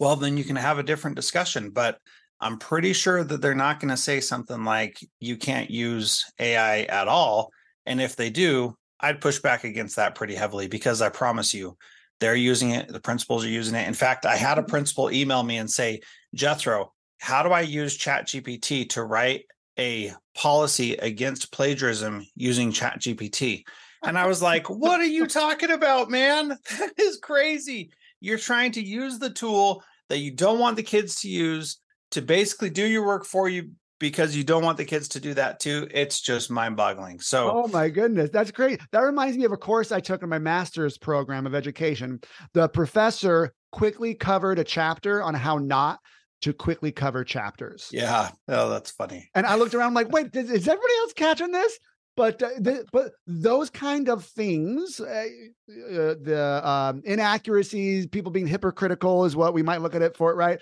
well, 0.00 0.16
then 0.16 0.36
you 0.36 0.42
can 0.42 0.56
have 0.56 0.80
a 0.80 0.84
different 0.84 1.14
discussion. 1.14 1.70
But 1.70 1.98
I'm 2.40 2.58
pretty 2.58 2.92
sure 2.92 3.24
that 3.24 3.40
they're 3.40 3.54
not 3.54 3.80
going 3.80 3.90
to 3.90 3.96
say 3.96 4.20
something 4.20 4.64
like 4.64 4.98
you 5.20 5.36
can't 5.36 5.70
use 5.70 6.24
AI 6.38 6.82
at 6.82 7.08
all. 7.08 7.50
And 7.86 8.00
if 8.00 8.16
they 8.16 8.30
do, 8.30 8.76
I'd 9.00 9.20
push 9.20 9.38
back 9.38 9.64
against 9.64 9.96
that 9.96 10.14
pretty 10.14 10.34
heavily 10.34 10.68
because 10.68 11.00
I 11.02 11.08
promise 11.08 11.54
you, 11.54 11.76
they're 12.20 12.34
using 12.34 12.70
it. 12.70 12.88
The 12.88 13.00
principals 13.00 13.44
are 13.44 13.48
using 13.48 13.74
it. 13.74 13.88
In 13.88 13.94
fact, 13.94 14.24
I 14.24 14.36
had 14.36 14.58
a 14.58 14.62
mm-hmm. 14.62 14.70
principal 14.70 15.10
email 15.10 15.42
me 15.42 15.58
and 15.58 15.70
say, 15.70 16.00
Jethro, 16.34 16.92
how 17.20 17.42
do 17.42 17.50
I 17.50 17.62
use 17.62 17.98
ChatGPT 17.98 18.88
to 18.90 19.04
write 19.04 19.44
a 19.78 20.12
policy 20.34 20.94
against 20.94 21.52
plagiarism 21.52 22.26
using 22.34 22.72
ChatGPT? 22.72 23.64
And 24.04 24.18
I 24.18 24.26
was 24.26 24.42
like, 24.42 24.68
what 24.68 25.00
are 25.00 25.06
you 25.06 25.26
talking 25.26 25.70
about, 25.70 26.10
man? 26.10 26.58
That 26.78 26.92
is 26.98 27.18
crazy. 27.18 27.90
You're 28.20 28.38
trying 28.38 28.72
to 28.72 28.82
use 28.82 29.18
the 29.18 29.30
tool 29.30 29.82
that 30.08 30.18
you 30.18 30.30
don't 30.30 30.58
want 30.58 30.76
the 30.76 30.82
kids 30.82 31.20
to 31.20 31.28
use 31.28 31.78
to 32.14 32.22
basically 32.22 32.70
do 32.70 32.86
your 32.86 33.04
work 33.04 33.24
for 33.24 33.48
you 33.48 33.70
because 33.98 34.36
you 34.36 34.44
don't 34.44 34.62
want 34.62 34.76
the 34.76 34.84
kids 34.84 35.08
to 35.08 35.20
do 35.20 35.34
that 35.34 35.60
too. 35.60 35.88
It's 35.90 36.20
just 36.20 36.50
mind 36.50 36.76
boggling. 36.76 37.20
So, 37.20 37.50
oh 37.64 37.68
my 37.68 37.88
goodness, 37.88 38.30
that's 38.30 38.50
great. 38.50 38.80
That 38.92 39.00
reminds 39.00 39.36
me 39.36 39.44
of 39.44 39.52
a 39.52 39.56
course 39.56 39.92
I 39.92 40.00
took 40.00 40.22
in 40.22 40.28
my 40.28 40.38
master's 40.38 40.98
program 40.98 41.46
of 41.46 41.54
education. 41.54 42.20
The 42.52 42.68
professor 42.68 43.52
quickly 43.72 44.14
covered 44.14 44.58
a 44.58 44.64
chapter 44.64 45.22
on 45.22 45.34
how 45.34 45.58
not 45.58 46.00
to 46.42 46.52
quickly 46.52 46.92
cover 46.92 47.24
chapters. 47.24 47.88
Yeah. 47.90 48.30
Oh, 48.48 48.68
that's 48.68 48.90
funny. 48.90 49.30
And 49.34 49.46
I 49.46 49.56
looked 49.56 49.74
around 49.74 49.88
I'm 49.88 49.94
like, 49.94 50.12
wait, 50.12 50.34
is, 50.36 50.50
is 50.50 50.68
everybody 50.68 50.94
else 51.00 51.12
catching 51.14 51.52
this? 51.52 51.78
But 52.16 52.42
uh, 52.42 52.50
the, 52.58 52.86
but 52.92 53.12
those 53.26 53.70
kind 53.70 54.08
of 54.08 54.24
things, 54.24 55.00
uh, 55.00 55.04
uh, 55.04 56.14
the 56.20 56.60
um, 56.62 57.02
inaccuracies, 57.04 58.06
people 58.06 58.30
being 58.30 58.46
hypocritical 58.46 59.24
is 59.24 59.34
what 59.34 59.54
we 59.54 59.62
might 59.62 59.80
look 59.80 59.96
at 59.96 60.02
it 60.02 60.16
for, 60.16 60.34
right? 60.34 60.60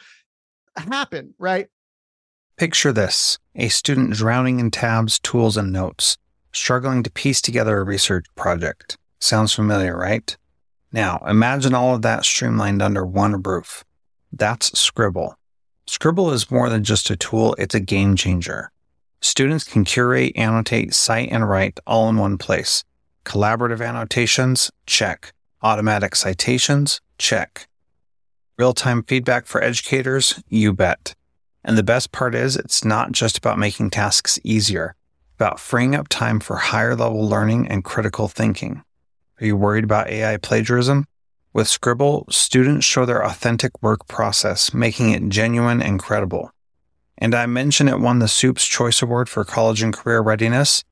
Happen, 0.76 1.34
right? 1.38 1.68
Picture 2.56 2.92
this 2.92 3.38
a 3.54 3.68
student 3.68 4.12
drowning 4.14 4.60
in 4.60 4.70
tabs, 4.70 5.18
tools, 5.18 5.56
and 5.56 5.72
notes, 5.72 6.16
struggling 6.52 7.02
to 7.02 7.10
piece 7.10 7.42
together 7.42 7.78
a 7.78 7.84
research 7.84 8.26
project. 8.34 8.96
Sounds 9.18 9.52
familiar, 9.52 9.96
right? 9.96 10.36
Now, 10.92 11.22
imagine 11.26 11.74
all 11.74 11.94
of 11.94 12.02
that 12.02 12.24
streamlined 12.24 12.82
under 12.82 13.04
one 13.04 13.42
roof. 13.42 13.84
That's 14.32 14.78
Scrible. 14.78 15.36
Scrible 15.86 16.30
is 16.30 16.50
more 16.50 16.68
than 16.68 16.84
just 16.84 17.10
a 17.10 17.16
tool, 17.16 17.54
it's 17.58 17.74
a 17.74 17.80
game 17.80 18.16
changer. 18.16 18.70
Students 19.20 19.64
can 19.64 19.84
curate, 19.84 20.32
annotate, 20.36 20.94
cite, 20.94 21.30
and 21.30 21.48
write 21.48 21.78
all 21.86 22.08
in 22.08 22.16
one 22.16 22.38
place. 22.38 22.84
Collaborative 23.24 23.86
annotations? 23.86 24.70
Check. 24.86 25.32
Automatic 25.62 26.16
citations? 26.16 27.00
Check. 27.18 27.68
Real 28.62 28.72
time 28.72 29.02
feedback 29.02 29.46
for 29.46 29.60
educators? 29.60 30.40
You 30.48 30.72
bet. 30.72 31.16
And 31.64 31.76
the 31.76 31.82
best 31.82 32.12
part 32.12 32.32
is, 32.32 32.54
it's 32.54 32.84
not 32.84 33.10
just 33.10 33.36
about 33.36 33.58
making 33.58 33.90
tasks 33.90 34.38
easier, 34.44 34.94
about 35.34 35.58
freeing 35.58 35.96
up 35.96 36.06
time 36.06 36.38
for 36.38 36.54
higher 36.54 36.94
level 36.94 37.28
learning 37.28 37.66
and 37.66 37.82
critical 37.82 38.28
thinking. 38.28 38.84
Are 39.40 39.46
you 39.46 39.56
worried 39.56 39.82
about 39.82 40.10
AI 40.10 40.36
plagiarism? 40.36 41.06
With 41.52 41.66
Scrible, 41.66 42.24
students 42.30 42.86
show 42.86 43.04
their 43.04 43.24
authentic 43.24 43.72
work 43.82 44.06
process, 44.06 44.72
making 44.72 45.10
it 45.10 45.28
genuine 45.28 45.82
and 45.82 45.98
credible. 45.98 46.52
And 47.18 47.34
I 47.34 47.46
mentioned 47.46 47.88
it 47.88 47.98
won 47.98 48.20
the 48.20 48.28
Soup's 48.28 48.64
Choice 48.64 49.02
Award 49.02 49.28
for 49.28 49.44
College 49.44 49.82
and 49.82 49.92
Career 49.92 50.20
Readiness. 50.20 50.84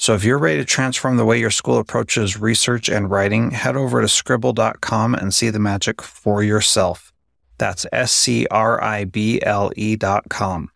So 0.00 0.14
if 0.14 0.22
you're 0.22 0.38
ready 0.38 0.58
to 0.58 0.64
transform 0.64 1.16
the 1.16 1.24
way 1.24 1.40
your 1.40 1.50
school 1.50 1.76
approaches 1.76 2.38
research 2.38 2.88
and 2.88 3.10
writing, 3.10 3.50
head 3.50 3.76
over 3.76 4.00
to 4.00 4.06
scrible.com 4.06 5.16
and 5.16 5.34
see 5.34 5.50
the 5.50 5.58
magic 5.58 6.00
for 6.00 6.40
yourself. 6.40 7.12
That's 7.58 7.84
S 7.92 8.12
C 8.12 8.46
R 8.48 8.82
I 8.82 9.04
B 9.06 9.40
L 9.42 9.72
E 9.74 9.96
dot 9.96 10.28
com. 10.28 10.70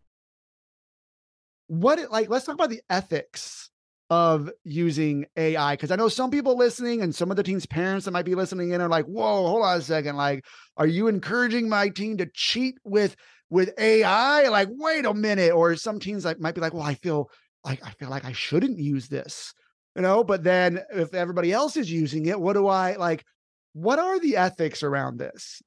What 1.68 2.00
it 2.00 2.10
like, 2.10 2.28
let's 2.30 2.46
talk 2.46 2.56
about 2.56 2.70
the 2.70 2.82
ethics 2.90 3.70
of 4.10 4.50
using 4.64 5.26
AI. 5.36 5.76
Cause 5.76 5.92
I 5.92 5.96
know 5.96 6.08
some 6.08 6.32
people 6.32 6.58
listening 6.58 7.00
and 7.00 7.14
some 7.14 7.30
of 7.30 7.36
the 7.36 7.44
teens' 7.44 7.64
parents 7.64 8.06
that 8.06 8.10
might 8.10 8.24
be 8.24 8.34
listening 8.34 8.72
in 8.72 8.80
are 8.80 8.88
like, 8.88 9.04
whoa, 9.04 9.46
hold 9.46 9.62
on 9.62 9.78
a 9.78 9.82
second. 9.82 10.16
Like, 10.16 10.44
are 10.76 10.86
you 10.88 11.06
encouraging 11.06 11.68
my 11.68 11.90
team 11.90 12.16
to 12.16 12.26
cheat 12.34 12.74
with 12.82 13.14
with 13.52 13.78
AI, 13.78 14.48
like, 14.48 14.68
wait 14.72 15.04
a 15.04 15.12
minute. 15.12 15.52
Or 15.52 15.76
some 15.76 16.00
teens 16.00 16.24
like 16.24 16.40
might 16.40 16.54
be 16.54 16.60
like, 16.62 16.72
well, 16.72 16.82
I 16.82 16.94
feel 16.94 17.30
like 17.64 17.84
I 17.84 17.90
feel 17.90 18.10
like 18.10 18.24
I 18.24 18.32
shouldn't 18.32 18.78
use 18.78 19.08
this, 19.08 19.52
you 19.96 20.02
know. 20.02 20.24
But 20.24 20.44
then 20.44 20.80
if 20.90 21.14
everybody 21.14 21.52
else 21.52 21.76
is 21.76 21.90
using 21.90 22.26
it, 22.26 22.40
what 22.40 22.54
do 22.54 22.68
I 22.68 22.96
like? 22.96 23.24
What 23.72 23.98
are 23.98 24.18
the 24.18 24.36
ethics 24.36 24.82
around 24.82 25.18
this? 25.18 25.62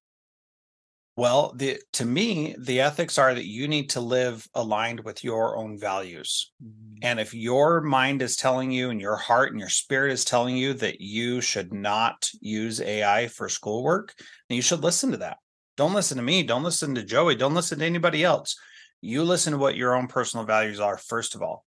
Well, 1.17 1.53
the 1.55 1.79
to 1.93 2.05
me, 2.05 2.55
the 2.59 2.81
ethics 2.81 3.17
are 3.17 3.33
that 3.33 3.47
you 3.47 3.69
need 3.69 3.91
to 3.91 4.01
live 4.01 4.45
aligned 4.53 4.99
with 4.99 5.23
your 5.23 5.55
own 5.55 5.79
values. 5.79 6.51
Mm-hmm. 6.61 6.97
And 7.03 7.19
if 7.21 7.33
your 7.33 7.79
mind 7.81 8.21
is 8.21 8.35
telling 8.35 8.69
you 8.71 8.89
and 8.89 8.99
your 8.99 9.15
heart 9.15 9.51
and 9.51 9.59
your 9.59 9.69
spirit 9.69 10.11
is 10.11 10.25
telling 10.25 10.57
you 10.57 10.73
that 10.73 10.99
you 10.99 11.39
should 11.39 11.73
not 11.73 12.29
use 12.41 12.81
AI 12.81 13.27
for 13.27 13.47
schoolwork, 13.47 14.13
then 14.49 14.57
you 14.57 14.61
should 14.61 14.83
listen 14.83 15.11
to 15.11 15.17
that. 15.17 15.37
Don't 15.77 15.93
listen 15.93 16.17
to 16.17 16.23
me. 16.23 16.43
Don't 16.43 16.63
listen 16.63 16.95
to 16.95 17.03
Joey. 17.03 17.35
Don't 17.35 17.53
listen 17.53 17.79
to 17.79 17.85
anybody 17.85 18.23
else. 18.23 18.57
You 19.01 19.23
listen 19.23 19.53
to 19.53 19.59
what 19.59 19.75
your 19.75 19.95
own 19.95 20.07
personal 20.07 20.45
values 20.45 20.79
are, 20.79 20.97
first 20.97 21.35
of 21.35 21.41
all. 21.41 21.65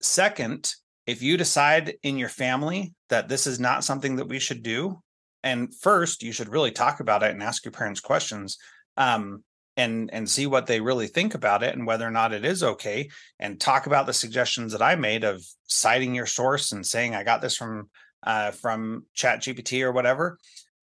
Second, 0.00 0.72
if 1.06 1.22
you 1.22 1.36
decide 1.36 1.94
in 2.02 2.18
your 2.18 2.28
family 2.28 2.94
that 3.08 3.28
this 3.28 3.46
is 3.46 3.60
not 3.60 3.84
something 3.84 4.16
that 4.16 4.28
we 4.28 4.38
should 4.38 4.62
do, 4.62 5.02
and 5.42 5.74
first, 5.74 6.22
you 6.22 6.32
should 6.32 6.48
really 6.48 6.70
talk 6.70 7.00
about 7.00 7.22
it 7.22 7.30
and 7.30 7.42
ask 7.42 7.64
your 7.64 7.72
parents 7.72 8.00
questions. 8.00 8.58
Um, 8.96 9.44
and 9.76 10.10
and 10.12 10.28
see 10.28 10.46
what 10.46 10.66
they 10.66 10.80
really 10.80 11.06
think 11.06 11.34
about 11.34 11.62
it 11.62 11.74
and 11.74 11.86
whether 11.86 12.06
or 12.06 12.10
not 12.10 12.32
it 12.32 12.44
is 12.44 12.62
okay 12.62 13.08
and 13.38 13.60
talk 13.60 13.86
about 13.86 14.06
the 14.06 14.12
suggestions 14.12 14.72
that 14.72 14.82
i 14.82 14.94
made 14.94 15.24
of 15.24 15.42
citing 15.66 16.14
your 16.14 16.26
source 16.26 16.72
and 16.72 16.84
saying 16.84 17.14
i 17.14 17.22
got 17.22 17.40
this 17.40 17.56
from 17.56 17.88
uh, 18.24 18.50
from 18.50 19.04
chat 19.14 19.40
gpt 19.40 19.82
or 19.82 19.92
whatever 19.92 20.38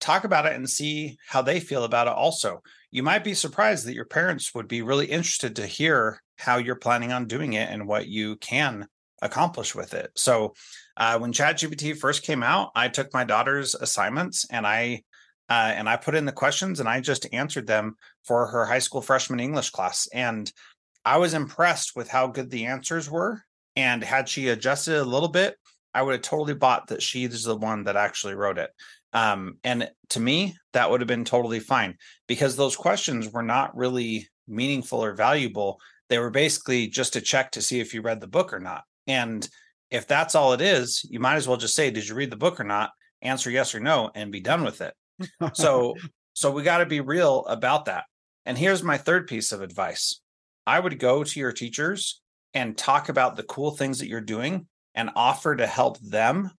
talk 0.00 0.24
about 0.24 0.46
it 0.46 0.54
and 0.54 0.68
see 0.68 1.16
how 1.28 1.42
they 1.42 1.60
feel 1.60 1.84
about 1.84 2.06
it 2.06 2.12
also 2.12 2.62
you 2.90 3.02
might 3.02 3.24
be 3.24 3.34
surprised 3.34 3.86
that 3.86 3.94
your 3.94 4.04
parents 4.04 4.54
would 4.54 4.68
be 4.68 4.82
really 4.82 5.06
interested 5.06 5.56
to 5.56 5.66
hear 5.66 6.22
how 6.36 6.56
you're 6.56 6.74
planning 6.76 7.12
on 7.12 7.26
doing 7.26 7.52
it 7.52 7.68
and 7.70 7.86
what 7.86 8.08
you 8.08 8.36
can 8.36 8.86
accomplish 9.22 9.74
with 9.74 9.94
it. 9.94 10.10
So 10.16 10.54
uh, 10.96 11.18
when 11.18 11.32
ChatGPT 11.32 11.96
first 11.96 12.22
came 12.22 12.42
out 12.42 12.70
i 12.74 12.88
took 12.88 13.12
my 13.12 13.24
daughter's 13.24 13.74
assignments 13.74 14.46
and 14.50 14.66
i 14.66 15.02
uh, 15.48 15.72
and 15.74 15.88
i 15.88 15.96
put 15.96 16.14
in 16.14 16.26
the 16.26 16.32
questions 16.32 16.78
and 16.78 16.88
i 16.88 17.00
just 17.00 17.26
answered 17.32 17.66
them 17.66 17.96
for 18.24 18.46
her 18.46 18.66
high 18.66 18.78
school 18.78 19.00
freshman 19.00 19.40
english 19.40 19.70
class. 19.70 20.08
And 20.12 20.52
i 21.04 21.16
was 21.18 21.34
impressed 21.34 21.96
with 21.96 22.08
how 22.08 22.28
good 22.28 22.50
the 22.50 22.66
answers 22.66 23.10
were 23.10 23.42
and 23.76 24.04
had 24.04 24.28
she 24.28 24.48
adjusted 24.48 24.96
a 24.96 25.04
little 25.04 25.28
bit 25.28 25.56
i 25.94 26.02
would 26.02 26.12
have 26.12 26.22
totally 26.22 26.54
bought 26.54 26.88
that 26.88 27.02
she's 27.02 27.44
the 27.44 27.56
one 27.56 27.84
that 27.84 27.96
actually 27.96 28.34
wrote 28.34 28.58
it 28.58 28.70
um, 29.12 29.58
and 29.64 29.90
to 30.10 30.20
me, 30.20 30.56
that 30.72 30.90
would 30.90 31.00
have 31.00 31.08
been 31.08 31.24
totally 31.24 31.60
fine 31.60 31.96
because 32.26 32.56
those 32.56 32.76
questions 32.76 33.28
were 33.30 33.42
not 33.42 33.76
really 33.76 34.28
meaningful 34.46 35.02
or 35.02 35.14
valuable. 35.14 35.78
They 36.08 36.18
were 36.18 36.30
basically 36.30 36.88
just 36.88 37.16
a 37.16 37.20
check 37.20 37.52
to 37.52 37.62
see 37.62 37.80
if 37.80 37.92
you 37.92 38.02
read 38.02 38.20
the 38.20 38.28
book 38.28 38.52
or 38.52 38.60
not. 38.60 38.84
And 39.06 39.46
if 39.90 40.06
that's 40.06 40.34
all 40.34 40.52
it 40.52 40.60
is, 40.60 41.04
you 41.10 41.18
might 41.18 41.36
as 41.36 41.48
well 41.48 41.56
just 41.56 41.74
say, 41.74 41.90
Did 41.90 42.08
you 42.08 42.14
read 42.14 42.30
the 42.30 42.36
book 42.36 42.60
or 42.60 42.64
not? 42.64 42.90
Answer 43.22 43.50
yes 43.50 43.74
or 43.74 43.80
no 43.80 44.10
and 44.14 44.32
be 44.32 44.40
done 44.40 44.64
with 44.64 44.80
it. 44.80 44.94
so, 45.54 45.96
so 46.32 46.50
we 46.50 46.62
got 46.62 46.78
to 46.78 46.86
be 46.86 47.00
real 47.00 47.44
about 47.46 47.86
that. 47.86 48.04
And 48.46 48.56
here's 48.56 48.82
my 48.82 48.96
third 48.96 49.26
piece 49.26 49.52
of 49.52 49.60
advice 49.60 50.20
I 50.66 50.78
would 50.78 50.98
go 50.98 51.24
to 51.24 51.40
your 51.40 51.52
teachers 51.52 52.20
and 52.54 52.76
talk 52.76 53.08
about 53.08 53.36
the 53.36 53.42
cool 53.42 53.72
things 53.72 53.98
that 53.98 54.08
you're 54.08 54.20
doing 54.20 54.66
and 55.00 55.08
offer 55.16 55.56
to 55.56 55.66
help 55.66 55.98
them 56.00 56.50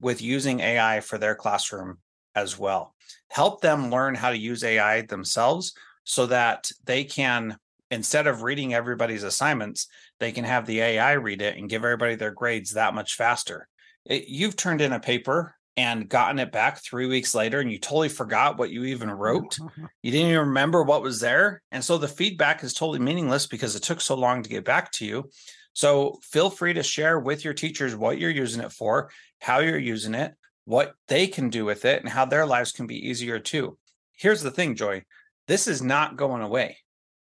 with 0.00 0.22
using 0.22 0.60
AI 0.60 1.00
for 1.00 1.18
their 1.18 1.34
classroom 1.34 1.98
as 2.36 2.56
well. 2.56 2.94
Help 3.28 3.60
them 3.60 3.90
learn 3.90 4.14
how 4.14 4.30
to 4.30 4.38
use 4.38 4.62
AI 4.62 5.00
themselves 5.02 5.74
so 6.04 6.26
that 6.26 6.70
they 6.84 7.02
can, 7.02 7.58
instead 7.90 8.28
of 8.28 8.42
reading 8.42 8.72
everybody's 8.72 9.24
assignments, 9.24 9.88
they 10.20 10.30
can 10.30 10.44
have 10.44 10.64
the 10.64 10.80
AI 10.80 11.14
read 11.14 11.42
it 11.42 11.56
and 11.56 11.68
give 11.68 11.84
everybody 11.84 12.14
their 12.14 12.30
grades 12.30 12.74
that 12.74 12.94
much 12.94 13.16
faster. 13.16 13.66
It, 14.04 14.28
you've 14.28 14.54
turned 14.54 14.80
in 14.80 14.92
a 14.92 15.00
paper 15.00 15.56
and 15.76 16.08
gotten 16.08 16.38
it 16.38 16.52
back 16.52 16.80
three 16.80 17.06
weeks 17.06 17.34
later 17.34 17.58
and 17.58 17.70
you 17.70 17.80
totally 17.80 18.08
forgot 18.08 18.58
what 18.58 18.70
you 18.70 18.84
even 18.84 19.10
wrote. 19.10 19.58
you 20.02 20.12
didn't 20.12 20.28
even 20.28 20.48
remember 20.48 20.84
what 20.84 21.02
was 21.02 21.18
there. 21.18 21.62
And 21.72 21.82
so 21.82 21.98
the 21.98 22.06
feedback 22.06 22.62
is 22.62 22.74
totally 22.74 23.00
meaningless 23.00 23.48
because 23.48 23.74
it 23.74 23.82
took 23.82 24.00
so 24.00 24.14
long 24.14 24.44
to 24.44 24.48
get 24.48 24.64
back 24.64 24.92
to 24.92 25.04
you. 25.04 25.30
So 25.78 26.18
feel 26.24 26.50
free 26.50 26.72
to 26.72 26.82
share 26.82 27.20
with 27.20 27.44
your 27.44 27.54
teachers 27.54 27.94
what 27.94 28.18
you're 28.18 28.30
using 28.32 28.64
it 28.64 28.72
for, 28.72 29.12
how 29.40 29.60
you're 29.60 29.78
using 29.78 30.12
it, 30.12 30.34
what 30.64 30.94
they 31.06 31.28
can 31.28 31.50
do 31.50 31.64
with 31.64 31.84
it, 31.84 32.00
and 32.00 32.08
how 32.08 32.24
their 32.24 32.46
lives 32.46 32.72
can 32.72 32.88
be 32.88 33.08
easier 33.08 33.38
too. 33.38 33.78
Here's 34.16 34.42
the 34.42 34.50
thing, 34.50 34.74
Joy. 34.74 35.04
This 35.46 35.68
is 35.68 35.80
not 35.80 36.16
going 36.16 36.42
away. 36.42 36.78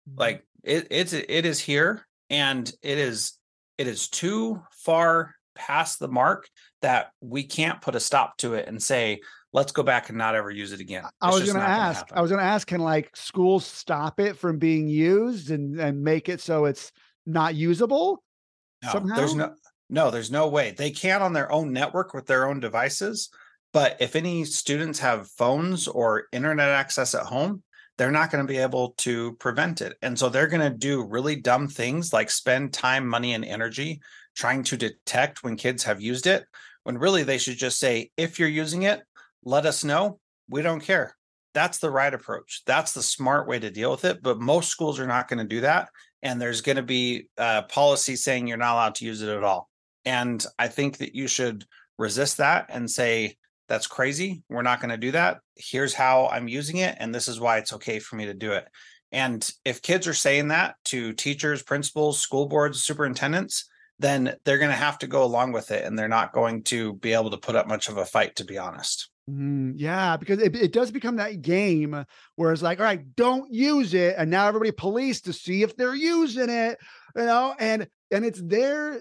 Mm-hmm. 0.06 0.20
Like 0.20 0.46
it, 0.62 0.88
it's 0.90 1.14
it 1.14 1.46
is 1.46 1.58
here 1.58 2.06
and 2.28 2.70
it 2.82 2.98
is 2.98 3.32
it 3.78 3.86
is 3.86 4.10
too 4.10 4.62
far 4.72 5.34
past 5.54 5.98
the 5.98 6.08
mark 6.08 6.46
that 6.82 7.12
we 7.22 7.44
can't 7.44 7.80
put 7.80 7.94
a 7.94 8.00
stop 8.00 8.36
to 8.38 8.52
it 8.52 8.68
and 8.68 8.82
say 8.82 9.22
let's 9.54 9.72
go 9.72 9.82
back 9.82 10.10
and 10.10 10.18
not 10.18 10.34
ever 10.34 10.50
use 10.50 10.72
it 10.72 10.80
again. 10.80 11.04
It's 11.06 11.12
I 11.22 11.30
was 11.30 11.44
going 11.44 11.54
to 11.54 11.62
ask. 11.62 12.12
I 12.12 12.20
was 12.20 12.30
going 12.30 12.40
to 12.40 12.46
ask, 12.46 12.68
can 12.68 12.82
like 12.82 13.16
schools 13.16 13.64
stop 13.64 14.20
it 14.20 14.36
from 14.36 14.58
being 14.58 14.86
used 14.86 15.50
and 15.50 15.80
and 15.80 16.02
make 16.04 16.28
it 16.28 16.42
so 16.42 16.66
it's 16.66 16.92
not 17.24 17.54
usable? 17.54 18.22
No, 18.84 18.92
somehow? 18.92 19.16
there's 19.16 19.34
no 19.34 19.54
no, 19.90 20.10
there's 20.10 20.30
no 20.30 20.48
way 20.48 20.70
they 20.70 20.90
can 20.90 21.22
on 21.22 21.32
their 21.32 21.50
own 21.52 21.72
network 21.72 22.14
with 22.14 22.26
their 22.26 22.46
own 22.48 22.60
devices. 22.60 23.30
But 23.72 23.96
if 24.00 24.16
any 24.16 24.44
students 24.44 25.00
have 25.00 25.28
phones 25.28 25.88
or 25.88 26.24
internet 26.32 26.68
access 26.68 27.14
at 27.14 27.26
home, 27.26 27.62
they're 27.96 28.10
not 28.10 28.30
going 28.30 28.44
to 28.44 28.52
be 28.52 28.58
able 28.58 28.90
to 28.98 29.34
prevent 29.34 29.82
it. 29.82 29.96
And 30.02 30.18
so 30.18 30.28
they're 30.28 30.48
going 30.48 30.68
to 30.68 30.76
do 30.76 31.04
really 31.04 31.36
dumb 31.36 31.68
things 31.68 32.12
like 32.12 32.30
spend 32.30 32.72
time, 32.72 33.06
money, 33.06 33.34
and 33.34 33.44
energy 33.44 34.00
trying 34.36 34.64
to 34.64 34.76
detect 34.76 35.42
when 35.42 35.56
kids 35.56 35.84
have 35.84 36.00
used 36.00 36.26
it, 36.26 36.44
when 36.82 36.98
really 36.98 37.22
they 37.22 37.38
should 37.38 37.56
just 37.56 37.78
say, 37.78 38.10
if 38.16 38.38
you're 38.38 38.48
using 38.48 38.82
it, 38.82 39.02
let 39.44 39.66
us 39.66 39.84
know. 39.84 40.18
We 40.48 40.62
don't 40.62 40.80
care. 40.80 41.16
That's 41.52 41.78
the 41.78 41.90
right 41.90 42.12
approach. 42.12 42.62
That's 42.66 42.92
the 42.92 43.02
smart 43.02 43.46
way 43.46 43.60
to 43.60 43.70
deal 43.70 43.92
with 43.92 44.04
it. 44.04 44.22
But 44.22 44.40
most 44.40 44.70
schools 44.70 44.98
are 44.98 45.06
not 45.06 45.28
going 45.28 45.38
to 45.38 45.44
do 45.44 45.60
that. 45.60 45.88
And 46.24 46.40
there's 46.40 46.62
going 46.62 46.76
to 46.76 46.82
be 46.82 47.28
a 47.36 47.62
policy 47.62 48.16
saying 48.16 48.48
you're 48.48 48.56
not 48.56 48.72
allowed 48.72 48.94
to 48.96 49.04
use 49.04 49.22
it 49.22 49.28
at 49.28 49.44
all. 49.44 49.70
And 50.04 50.44
I 50.58 50.66
think 50.66 50.98
that 50.98 51.14
you 51.14 51.28
should 51.28 51.64
resist 51.98 52.38
that 52.38 52.66
and 52.70 52.90
say, 52.90 53.36
that's 53.68 53.86
crazy. 53.86 54.42
We're 54.48 54.62
not 54.62 54.80
going 54.80 54.90
to 54.90 54.96
do 54.96 55.12
that. 55.12 55.38
Here's 55.54 55.94
how 55.94 56.28
I'm 56.28 56.48
using 56.48 56.78
it. 56.78 56.96
And 56.98 57.14
this 57.14 57.28
is 57.28 57.40
why 57.40 57.58
it's 57.58 57.72
okay 57.74 57.98
for 57.98 58.16
me 58.16 58.26
to 58.26 58.34
do 58.34 58.52
it. 58.52 58.66
And 59.12 59.48
if 59.64 59.80
kids 59.80 60.08
are 60.08 60.14
saying 60.14 60.48
that 60.48 60.74
to 60.86 61.12
teachers, 61.12 61.62
principals, 61.62 62.18
school 62.18 62.46
boards, 62.46 62.82
superintendents, 62.82 63.68
then 63.98 64.34
they're 64.44 64.58
going 64.58 64.70
to 64.70 64.76
have 64.76 64.98
to 64.98 65.06
go 65.06 65.22
along 65.22 65.52
with 65.52 65.70
it 65.70 65.84
and 65.84 65.96
they're 65.96 66.08
not 66.08 66.32
going 66.32 66.64
to 66.64 66.94
be 66.94 67.12
able 67.12 67.30
to 67.30 67.36
put 67.36 67.54
up 67.54 67.68
much 67.68 67.88
of 67.88 67.96
a 67.96 68.04
fight, 68.04 68.34
to 68.36 68.44
be 68.44 68.58
honest. 68.58 69.08
Mm, 69.30 69.72
yeah, 69.76 70.16
because 70.18 70.40
it, 70.40 70.54
it 70.54 70.72
does 70.72 70.90
become 70.90 71.16
that 71.16 71.40
game 71.40 72.04
where 72.36 72.52
it's 72.52 72.62
like, 72.62 72.78
all 72.78 72.84
right, 72.84 73.14
don't 73.16 73.52
use 73.52 73.94
it. 73.94 74.16
And 74.18 74.30
now 74.30 74.46
everybody 74.48 74.70
police 74.70 75.22
to 75.22 75.32
see 75.32 75.62
if 75.62 75.76
they're 75.76 75.94
using 75.94 76.50
it, 76.50 76.78
you 77.16 77.24
know, 77.24 77.54
and 77.58 77.88
and 78.10 78.24
it's 78.24 78.40
there 78.42 79.00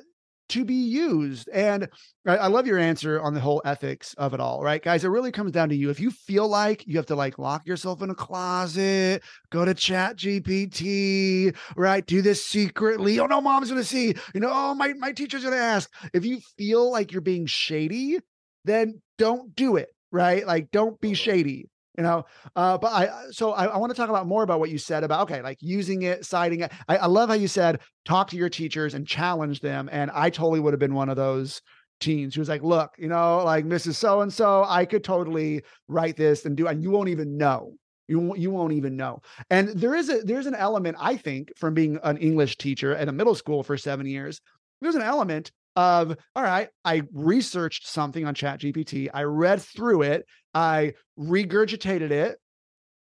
to 0.49 0.65
be 0.65 0.75
used. 0.75 1.49
And 1.49 1.89
I, 2.25 2.37
I, 2.37 2.47
love 2.47 2.67
your 2.67 2.77
answer 2.77 3.19
on 3.19 3.33
the 3.33 3.39
whole 3.39 3.61
ethics 3.65 4.13
of 4.15 4.33
it 4.33 4.39
all, 4.39 4.61
right? 4.61 4.81
Guys, 4.81 5.03
it 5.03 5.07
really 5.07 5.31
comes 5.31 5.51
down 5.51 5.69
to 5.69 5.75
you. 5.75 5.89
If 5.89 5.99
you 5.99 6.11
feel 6.11 6.47
like 6.47 6.85
you 6.85 6.97
have 6.97 7.05
to 7.07 7.15
like 7.15 7.39
lock 7.39 7.65
yourself 7.65 8.01
in 8.01 8.09
a 8.09 8.15
closet, 8.15 9.23
go 9.51 9.65
to 9.65 9.73
chat 9.73 10.17
GPT, 10.17 11.55
right? 11.75 12.05
Do 12.05 12.21
this 12.21 12.45
secretly. 12.45 13.19
Oh 13.19 13.25
no, 13.25 13.41
mom's 13.41 13.69
gonna 13.69 13.83
see, 13.83 14.15
you 14.33 14.39
know, 14.39 14.51
oh 14.51 14.73
my 14.73 14.93
my 14.93 15.11
teacher's 15.11 15.43
gonna 15.43 15.55
ask. 15.55 15.89
If 16.13 16.25
you 16.25 16.39
feel 16.57 16.91
like 16.91 17.11
you're 17.11 17.21
being 17.21 17.45
shady, 17.45 18.19
then 18.65 19.01
don't 19.17 19.55
do 19.55 19.77
it, 19.77 19.89
right? 20.13 20.47
Like 20.47 20.71
don't 20.71 20.99
be 21.01 21.13
shady 21.13 21.67
you 21.97 22.03
know 22.03 22.25
uh, 22.55 22.77
but 22.77 22.91
i 22.91 23.09
so 23.31 23.51
i, 23.51 23.65
I 23.65 23.77
want 23.77 23.91
to 23.91 23.95
talk 23.95 24.09
about 24.09 24.25
more 24.25 24.43
about 24.43 24.59
what 24.59 24.71
you 24.71 24.77
said 24.77 25.03
about 25.03 25.21
okay 25.23 25.41
like 25.41 25.57
using 25.61 26.03
it 26.03 26.25
citing 26.25 26.61
it 26.61 26.71
I, 26.87 26.97
I 26.97 27.05
love 27.05 27.29
how 27.29 27.35
you 27.35 27.47
said 27.47 27.81
talk 28.05 28.29
to 28.29 28.35
your 28.35 28.49
teachers 28.49 28.93
and 28.93 29.05
challenge 29.05 29.59
them 29.59 29.89
and 29.91 30.09
i 30.11 30.29
totally 30.29 30.59
would 30.59 30.73
have 30.73 30.79
been 30.79 30.95
one 30.95 31.09
of 31.09 31.17
those 31.17 31.61
teens 31.99 32.33
who 32.33 32.41
was 32.41 32.49
like 32.49 32.63
look 32.63 32.95
you 32.97 33.09
know 33.09 33.43
like 33.43 33.65
mrs 33.65 33.95
so 33.95 34.21
and 34.21 34.33
so 34.33 34.65
i 34.67 34.85
could 34.85 35.03
totally 35.03 35.61
write 35.87 36.17
this 36.17 36.45
and 36.45 36.57
do 36.57 36.67
and 36.67 36.81
you 36.81 36.89
won't 36.89 37.09
even 37.09 37.37
know 37.37 37.73
you 38.07 38.19
won't, 38.19 38.39
you 38.39 38.51
won't 38.51 38.73
even 38.73 38.97
know. 38.97 39.21
And 39.49 39.69
there 39.69 39.95
is 39.95 40.09
a 40.09 40.19
there's 40.19 40.45
an 40.45 40.55
element 40.55 40.97
I 40.99 41.15
think 41.15 41.53
from 41.57 41.73
being 41.73 41.99
an 42.03 42.17
English 42.17 42.57
teacher 42.57 42.93
at 42.93 43.07
a 43.07 43.13
middle 43.13 43.33
school 43.33 43.63
for 43.63 43.77
7 43.77 44.05
years. 44.05 44.41
There's 44.81 44.95
an 44.95 45.01
element 45.01 45.51
of 45.75 46.15
all 46.35 46.43
right 46.43 46.69
i 46.85 47.01
researched 47.11 47.87
something 47.87 48.25
on 48.25 48.35
chat 48.35 48.59
gpt 48.59 49.09
i 49.13 49.23
read 49.23 49.61
through 49.61 50.03
it 50.03 50.25
i 50.53 50.93
regurgitated 51.19 52.11
it. 52.11 52.37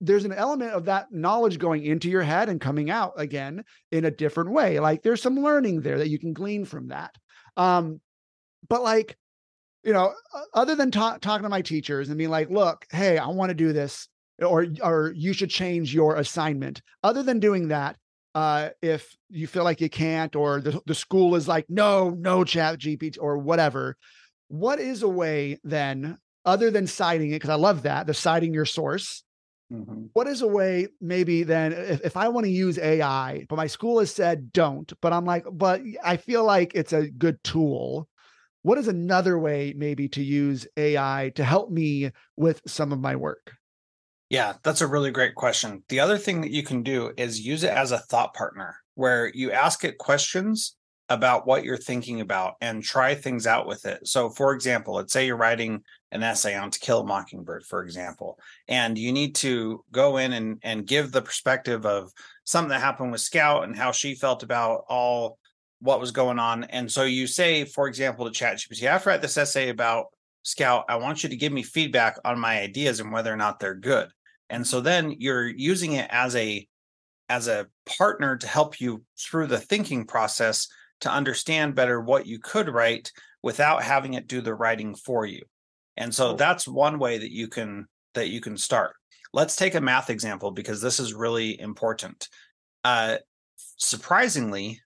There's 0.00 0.24
an 0.24 0.32
element 0.32 0.72
of 0.72 0.84
that 0.84 1.10
knowledge 1.10 1.58
going 1.58 1.84
into 1.84 2.08
your 2.08 2.22
head 2.22 2.48
and 2.48 2.60
coming 2.60 2.88
out 2.88 3.14
again 3.16 3.64
in 3.90 4.04
a 4.04 4.10
different 4.10 4.52
way 4.52 4.78
like 4.78 5.02
there's 5.02 5.22
some 5.22 5.40
learning 5.40 5.80
there 5.80 5.98
that 5.98 6.08
you 6.08 6.18
can 6.18 6.32
glean 6.32 6.64
from 6.64 6.88
that. 6.88 7.14
Um 7.56 8.00
but 8.68 8.82
like 8.82 9.16
you 9.84 9.92
know 9.92 10.12
other 10.54 10.74
than 10.74 10.90
ta- 10.90 11.18
talking 11.20 11.44
to 11.44 11.48
my 11.48 11.62
teachers 11.62 12.08
and 12.08 12.18
being 12.18 12.30
like 12.30 12.50
look 12.50 12.84
hey 12.90 13.16
i 13.16 13.26
want 13.28 13.50
to 13.50 13.54
do 13.54 13.72
this 13.72 14.08
or 14.40 14.66
or 14.82 15.12
you 15.16 15.32
should 15.32 15.50
change 15.50 15.94
your 15.94 16.16
assignment 16.16 16.82
other 17.02 17.22
than 17.22 17.38
doing 17.38 17.68
that 17.68 17.96
uh, 18.34 18.70
if 18.82 19.16
you 19.30 19.46
feel 19.46 19.64
like 19.64 19.80
you 19.80 19.90
can't, 19.90 20.36
or 20.36 20.60
the, 20.60 20.80
the 20.86 20.94
school 20.94 21.34
is 21.34 21.48
like, 21.48 21.66
no, 21.68 22.10
no 22.10 22.44
chat 22.44 22.78
GPT 22.78 23.18
or 23.20 23.38
whatever. 23.38 23.96
What 24.48 24.80
is 24.80 25.02
a 25.02 25.08
way 25.08 25.58
then, 25.64 26.18
other 26.44 26.70
than 26.70 26.86
citing 26.86 27.30
it? 27.30 27.36
Because 27.36 27.50
I 27.50 27.56
love 27.56 27.82
that, 27.82 28.06
the 28.06 28.14
citing 28.14 28.54
your 28.54 28.64
source. 28.64 29.22
Mm-hmm. 29.72 30.06
What 30.14 30.26
is 30.26 30.40
a 30.40 30.46
way 30.46 30.88
maybe 31.00 31.42
then 31.42 31.72
if, 31.72 32.00
if 32.02 32.16
I 32.16 32.28
want 32.28 32.46
to 32.46 32.50
use 32.50 32.78
AI, 32.78 33.44
but 33.48 33.56
my 33.56 33.66
school 33.66 33.98
has 33.98 34.14
said 34.14 34.52
don't, 34.52 34.90
but 35.02 35.12
I'm 35.12 35.26
like, 35.26 35.44
but 35.52 35.82
I 36.02 36.16
feel 36.16 36.44
like 36.44 36.74
it's 36.74 36.94
a 36.94 37.10
good 37.10 37.42
tool. 37.44 38.08
What 38.62 38.78
is 38.78 38.88
another 38.88 39.38
way 39.38 39.74
maybe 39.76 40.08
to 40.10 40.22
use 40.22 40.66
AI 40.76 41.32
to 41.34 41.44
help 41.44 41.70
me 41.70 42.10
with 42.36 42.62
some 42.66 42.92
of 42.92 43.00
my 43.00 43.16
work? 43.16 43.52
Yeah, 44.30 44.54
that's 44.62 44.82
a 44.82 44.86
really 44.86 45.10
great 45.10 45.34
question. 45.34 45.82
The 45.88 46.00
other 46.00 46.18
thing 46.18 46.42
that 46.42 46.50
you 46.50 46.62
can 46.62 46.82
do 46.82 47.12
is 47.16 47.40
use 47.40 47.64
it 47.64 47.70
as 47.70 47.92
a 47.92 47.98
thought 47.98 48.34
partner 48.34 48.76
where 48.94 49.30
you 49.34 49.52
ask 49.52 49.84
it 49.84 49.96
questions 49.96 50.76
about 51.08 51.46
what 51.46 51.64
you're 51.64 51.78
thinking 51.78 52.20
about 52.20 52.54
and 52.60 52.82
try 52.82 53.14
things 53.14 53.46
out 53.46 53.66
with 53.66 53.86
it. 53.86 54.06
So, 54.06 54.28
for 54.28 54.52
example, 54.52 54.94
let's 54.94 55.12
say 55.12 55.26
you're 55.26 55.36
writing 55.36 55.82
an 56.12 56.22
essay 56.22 56.54
on 56.54 56.70
To 56.70 56.78
Kill 56.78 57.00
a 57.00 57.06
Mockingbird, 57.06 57.64
for 57.64 57.82
example, 57.82 58.38
and 58.66 58.98
you 58.98 59.12
need 59.12 59.34
to 59.36 59.82
go 59.90 60.18
in 60.18 60.34
and, 60.34 60.58
and 60.62 60.86
give 60.86 61.10
the 61.10 61.22
perspective 61.22 61.86
of 61.86 62.12
something 62.44 62.70
that 62.70 62.82
happened 62.82 63.12
with 63.12 63.22
Scout 63.22 63.64
and 63.64 63.76
how 63.76 63.92
she 63.92 64.14
felt 64.14 64.42
about 64.42 64.84
all 64.88 65.38
what 65.80 66.00
was 66.00 66.10
going 66.10 66.38
on. 66.38 66.64
And 66.64 66.90
so 66.90 67.04
you 67.04 67.26
say, 67.26 67.64
for 67.64 67.88
example, 67.88 68.30
to 68.30 68.44
ChatGPT, 68.44 68.82
after 68.84 69.08
I 69.08 69.14
write 69.14 69.22
this 69.22 69.38
essay 69.38 69.70
about 69.70 70.06
Scout, 70.42 70.84
I 70.88 70.96
want 70.96 71.22
you 71.22 71.30
to 71.30 71.36
give 71.36 71.52
me 71.52 71.62
feedback 71.62 72.18
on 72.24 72.38
my 72.38 72.60
ideas 72.60 73.00
and 73.00 73.12
whether 73.12 73.32
or 73.32 73.36
not 73.36 73.60
they're 73.60 73.74
good. 73.74 74.10
And 74.50 74.66
so 74.66 74.80
then 74.80 75.14
you're 75.18 75.46
using 75.46 75.92
it 75.92 76.08
as 76.10 76.34
a 76.36 76.66
as 77.28 77.46
a 77.46 77.66
partner 77.98 78.36
to 78.36 78.46
help 78.46 78.80
you 78.80 79.04
through 79.18 79.46
the 79.48 79.58
thinking 79.58 80.06
process 80.06 80.68
to 81.00 81.10
understand 81.10 81.74
better 81.74 82.00
what 82.00 82.26
you 82.26 82.38
could 82.38 82.68
write 82.68 83.12
without 83.42 83.82
having 83.82 84.14
it 84.14 84.26
do 84.26 84.40
the 84.40 84.54
writing 84.54 84.94
for 84.94 85.26
you. 85.26 85.42
And 85.96 86.14
so 86.14 86.34
that's 86.34 86.66
one 86.66 86.98
way 86.98 87.18
that 87.18 87.32
you 87.32 87.48
can 87.48 87.86
that 88.14 88.28
you 88.28 88.40
can 88.40 88.56
start. 88.56 88.94
Let's 89.32 89.56
take 89.56 89.74
a 89.74 89.80
math 89.80 90.10
example 90.10 90.50
because 90.50 90.80
this 90.80 90.98
is 90.98 91.12
really 91.12 91.60
important. 91.60 92.28
Uh, 92.84 93.16
surprisingly, 93.76 94.80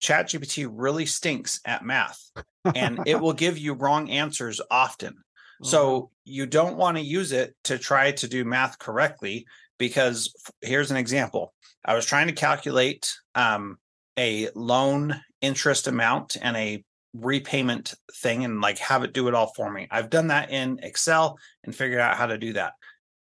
ChatGPT 0.00 0.68
really 0.70 1.06
stinks 1.06 1.60
at 1.64 1.84
math 1.84 2.30
and 2.74 3.00
it 3.06 3.20
will 3.20 3.32
give 3.32 3.58
you 3.58 3.74
wrong 3.74 4.10
answers 4.10 4.60
often. 4.70 5.16
So 5.62 5.94
mm-hmm. 5.94 6.06
you 6.24 6.46
don't 6.46 6.76
want 6.76 6.96
to 6.96 7.02
use 7.02 7.32
it 7.32 7.54
to 7.64 7.78
try 7.78 8.12
to 8.12 8.28
do 8.28 8.44
math 8.44 8.78
correctly 8.78 9.46
because 9.78 10.34
here's 10.60 10.90
an 10.90 10.96
example. 10.96 11.54
I 11.84 11.94
was 11.94 12.06
trying 12.06 12.26
to 12.26 12.32
calculate 12.32 13.12
um, 13.34 13.78
a 14.18 14.50
loan 14.54 15.20
interest 15.40 15.86
amount 15.86 16.36
and 16.40 16.56
a 16.56 16.84
repayment 17.14 17.94
thing 18.14 18.44
and 18.44 18.60
like 18.60 18.78
have 18.78 19.02
it 19.02 19.12
do 19.12 19.28
it 19.28 19.34
all 19.34 19.52
for 19.56 19.70
me. 19.70 19.88
I've 19.90 20.10
done 20.10 20.28
that 20.28 20.50
in 20.50 20.78
Excel 20.82 21.38
and 21.64 21.74
figured 21.74 22.00
out 22.00 22.16
how 22.16 22.26
to 22.26 22.38
do 22.38 22.52
that. 22.54 22.74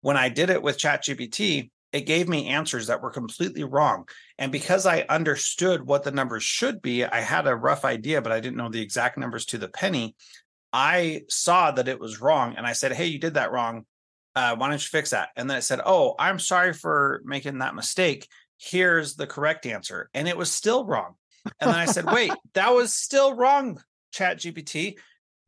When 0.01 0.17
I 0.17 0.29
did 0.29 0.49
it 0.49 0.61
with 0.61 0.77
ChatGPT, 0.77 1.69
it 1.93 2.01
gave 2.01 2.27
me 2.27 2.47
answers 2.47 2.87
that 2.87 3.01
were 3.01 3.11
completely 3.11 3.63
wrong. 3.63 4.07
And 4.37 4.51
because 4.51 4.85
I 4.85 5.05
understood 5.09 5.85
what 5.85 6.03
the 6.03 6.11
numbers 6.11 6.43
should 6.43 6.81
be, 6.81 7.05
I 7.05 7.21
had 7.21 7.47
a 7.47 7.55
rough 7.55 7.85
idea, 7.85 8.21
but 8.21 8.31
I 8.31 8.39
didn't 8.39 8.57
know 8.57 8.69
the 8.69 8.81
exact 8.81 9.17
numbers 9.17 9.45
to 9.45 9.57
the 9.57 9.69
penny. 9.69 10.15
I 10.77 11.23
saw 11.27 11.71
that 11.71 11.87
it 11.87 11.99
was 11.99 12.21
wrong 12.21 12.53
and 12.55 12.67
I 12.67 12.73
said, 12.73 12.91
Hey, 12.93 13.07
you 13.07 13.17
did 13.17 13.33
that 13.33 13.51
wrong. 13.51 13.85
Uh, 14.35 14.55
why 14.55 14.69
don't 14.69 14.73
you 14.83 14.89
fix 14.89 15.09
that? 15.09 15.29
And 15.35 15.49
then 15.49 15.57
it 15.57 15.63
said, 15.63 15.81
Oh, 15.83 16.13
I'm 16.19 16.37
sorry 16.37 16.71
for 16.73 17.21
making 17.25 17.57
that 17.59 17.73
mistake. 17.73 18.27
Here's 18.59 19.15
the 19.15 19.25
correct 19.25 19.65
answer. 19.65 20.09
And 20.13 20.27
it 20.27 20.37
was 20.37 20.51
still 20.51 20.85
wrong. 20.85 21.15
And 21.59 21.71
then 21.71 21.79
I 21.79 21.85
said, 21.85 22.05
Wait, 22.05 22.31
that 22.53 22.73
was 22.75 22.93
still 22.93 23.33
wrong, 23.33 23.81
Chat 24.11 24.37
GPT. 24.37 24.97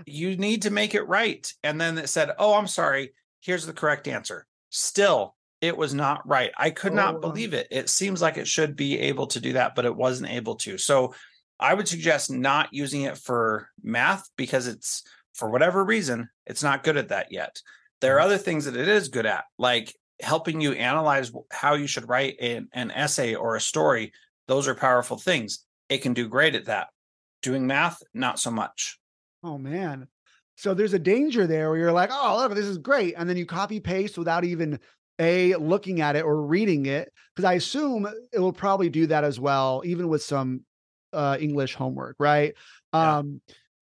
you 0.08 0.36
need 0.36 0.63
to 0.63 0.72
make 0.72 0.96
it 0.96 1.04
right. 1.08 1.52
And 1.63 1.80
then 1.80 1.98
it 2.00 2.10
said, 2.10 2.32
oh, 2.39 2.56
I'm 2.56 2.68
sorry. 2.68 3.13
Here's 3.42 3.65
the 3.68 3.74
correct 3.74 4.08
answer. 4.08 4.48
Still, 4.72 5.36
it 5.62 5.76
was 5.78 5.94
not 5.94 6.28
right. 6.28 6.52
I 6.58 6.70
could 6.72 6.94
not 6.94 7.15
Oh. 7.15 7.20
believe 7.20 7.54
it. 7.54 7.68
It 7.70 7.89
seems 7.89 8.22
like 8.22 8.38
it 8.38 8.48
should 8.48 8.76
be 8.76 8.98
able 8.98 9.28
to 9.28 9.39
do 9.39 9.54
that, 9.54 9.76
but 9.76 9.86
it 9.86 9.96
wasn't 9.96 10.32
able 10.32 10.56
to. 10.63 10.78
So 10.78 11.13
I 11.60 11.74
would 11.74 11.88
suggest 11.88 12.32
not 12.32 12.70
using 12.72 13.02
it 13.02 13.18
for 13.18 13.68
math 13.84 14.24
because 14.38 14.65
it's, 14.68 15.04
for 15.39 15.49
whatever 15.49 15.84
reason, 15.84 16.30
it's 16.45 16.62
not 16.62 16.84
good 16.84 16.97
at 16.97 17.10
that 17.10 17.32
yet. 17.32 17.62
There 18.02 18.17
are 18.17 18.19
other 18.19 18.38
things 18.38 18.65
that 18.65 18.75
it 18.75 18.88
is 18.88 19.08
good 19.08 19.25
at, 19.25 19.45
like 19.58 19.95
helping 20.21 20.62
you 20.62 20.73
analyze 20.73 21.32
how 21.52 21.73
you 21.75 21.88
should 21.88 22.08
write 22.08 22.36
an, 22.39 22.67
an 22.73 22.91
essay 22.91 23.36
or 23.36 23.56
a 23.56 23.62
story. 23.62 24.12
Those 24.47 24.67
are 24.67 24.75
powerful 24.75 25.17
things. 25.17 25.65
It 25.88 25.99
can 25.99 26.13
do 26.13 26.28
great 26.28 26.56
at 26.56 26.65
that. 26.65 26.88
Doing 27.41 27.65
math, 27.65 28.02
not 28.13 28.39
so 28.39 28.52
much. 28.52 28.99
Oh 29.43 29.58
man. 29.58 30.08
So 30.58 30.73
there's 30.73 30.93
a 30.93 30.99
danger 30.99 31.47
there 31.47 31.69
where 31.69 31.80
you're 31.80 31.93
like, 31.93 32.10
oh, 32.12 32.38
look, 32.38 32.54
this 32.54 32.65
is 32.65 32.78
great. 32.78 33.13
And 33.17 33.30
then 33.30 33.38
you 33.38 33.45
copy 33.45 33.80
paste 33.80 34.17
without 34.17 34.43
even 34.43 34.80
a 35.17 35.56
looking 35.56 36.02
at 36.02 36.17
it 36.17 36.25
or 36.25 36.41
reading 36.41 36.86
it. 36.86 37.13
Because 37.34 37.45
I 37.45 37.54
assume 37.54 38.06
it 38.34 38.39
will 38.39 38.52
probably 38.52 38.89
do 38.89 39.08
that 39.08 39.23
as 39.23 39.39
well, 39.39 39.82
even 39.86 40.10
with 40.10 40.21
some 40.21 40.65
uh 41.13 41.38
English 41.39 41.75
homework, 41.75 42.17
right? 42.19 42.54
Yeah. 42.93 43.17
Um 43.17 43.41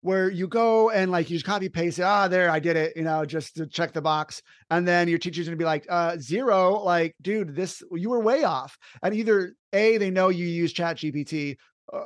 where 0.02 0.30
you 0.30 0.48
go 0.48 0.90
and 0.90 1.10
like 1.10 1.28
you 1.28 1.36
just 1.36 1.46
copy 1.46 1.68
paste 1.68 1.98
it, 1.98 2.02
ah, 2.02 2.28
there, 2.28 2.50
I 2.50 2.58
did 2.58 2.76
it, 2.76 2.96
you 2.96 3.02
know, 3.02 3.24
just 3.24 3.56
to 3.56 3.66
check 3.66 3.92
the 3.92 4.00
box. 4.00 4.42
And 4.70 4.86
then 4.88 5.08
your 5.08 5.18
teacher's 5.18 5.46
gonna 5.46 5.56
be 5.56 5.64
like, 5.64 5.86
uh, 5.88 6.16
zero, 6.18 6.72
like, 6.78 7.14
dude, 7.20 7.54
this 7.54 7.82
you 7.92 8.10
were 8.10 8.20
way 8.20 8.44
off. 8.44 8.78
And 9.02 9.14
either 9.14 9.54
A, 9.72 9.98
they 9.98 10.10
know 10.10 10.28
you 10.28 10.46
use 10.46 10.72
Chat 10.72 10.96
GPT 10.96 11.56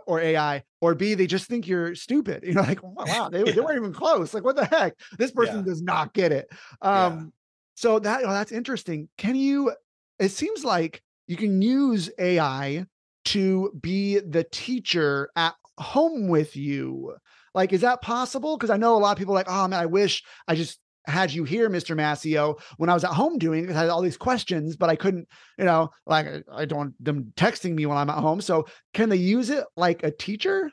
or 0.07 0.21
AI, 0.21 0.63
or 0.81 0.95
B, 0.95 1.15
they 1.15 1.27
just 1.27 1.47
think 1.47 1.67
you're 1.69 1.95
stupid. 1.95 2.43
You 2.47 2.55
know, 2.55 2.63
like, 2.63 2.83
wow, 2.83 3.07
wow, 3.07 3.29
they, 3.29 3.43
they 3.43 3.61
weren't 3.61 3.77
even 3.77 3.93
close. 3.93 4.33
Like, 4.35 4.45
what 4.45 4.57
the 4.57 4.65
heck? 4.65 4.95
This 5.19 5.31
person 5.31 5.59
Yeah. 5.59 5.63
does 5.65 5.83
not 5.83 6.15
get 6.15 6.33
it. 6.33 6.49
Um, 6.83 7.33
so 7.75 7.99
that 7.99 8.23
oh, 8.25 8.31
that's 8.31 8.53
interesting. 8.53 9.09
Can 9.19 9.35
you? 9.35 9.73
It 10.19 10.31
seems 10.31 10.65
like 10.65 11.03
you 11.27 11.37
can 11.37 11.61
use 11.61 12.11
AI 12.19 12.87
to 13.27 13.73
be 13.81 14.21
the 14.21 14.45
teacher 14.45 15.31
at 15.37 15.55
home 15.79 16.29
with 16.29 16.57
you. 16.57 17.17
Like, 17.55 17.73
is 17.73 17.83
that 17.83 18.03
possible? 18.03 18.57
Because 18.57 18.71
I 18.71 18.77
know 18.77 18.97
a 18.97 18.99
lot 18.99 19.13
of 19.13 19.19
people 19.19 19.35
like, 19.35 19.49
oh 19.49 19.69
man, 19.69 19.81
I 19.81 19.87
wish 19.87 20.23
I 20.49 20.55
just 20.55 20.79
had 21.07 21.33
you 21.33 21.45
here, 21.45 21.69
Mr. 21.69 21.95
Mascio, 21.95 22.59
when 22.79 22.89
I 22.89 22.95
was 22.95 23.05
at 23.05 23.11
home 23.13 23.39
doing 23.39 23.65
it. 23.65 23.71
I 23.71 23.81
had 23.81 23.91
all 23.91 24.01
these 24.01 24.17
questions, 24.17 24.77
but 24.77 24.89
I 24.89 24.97
couldn't, 24.97 25.29
you 25.59 25.65
know, 25.65 25.91
like 26.07 26.27
I- 26.27 26.43
I 26.53 26.65
don't 26.65 26.79
want 26.79 27.05
them 27.05 27.33
texting 27.37 27.75
me 27.75 27.87
when 27.87 27.99
I'm 27.99 28.11
at 28.11 28.19
home. 28.19 28.41
So 28.41 28.67
can 28.95 29.11
they 29.11 29.17
use 29.17 29.51
it 29.51 29.65
like 29.77 30.03
a 30.03 30.11
teacher? 30.11 30.71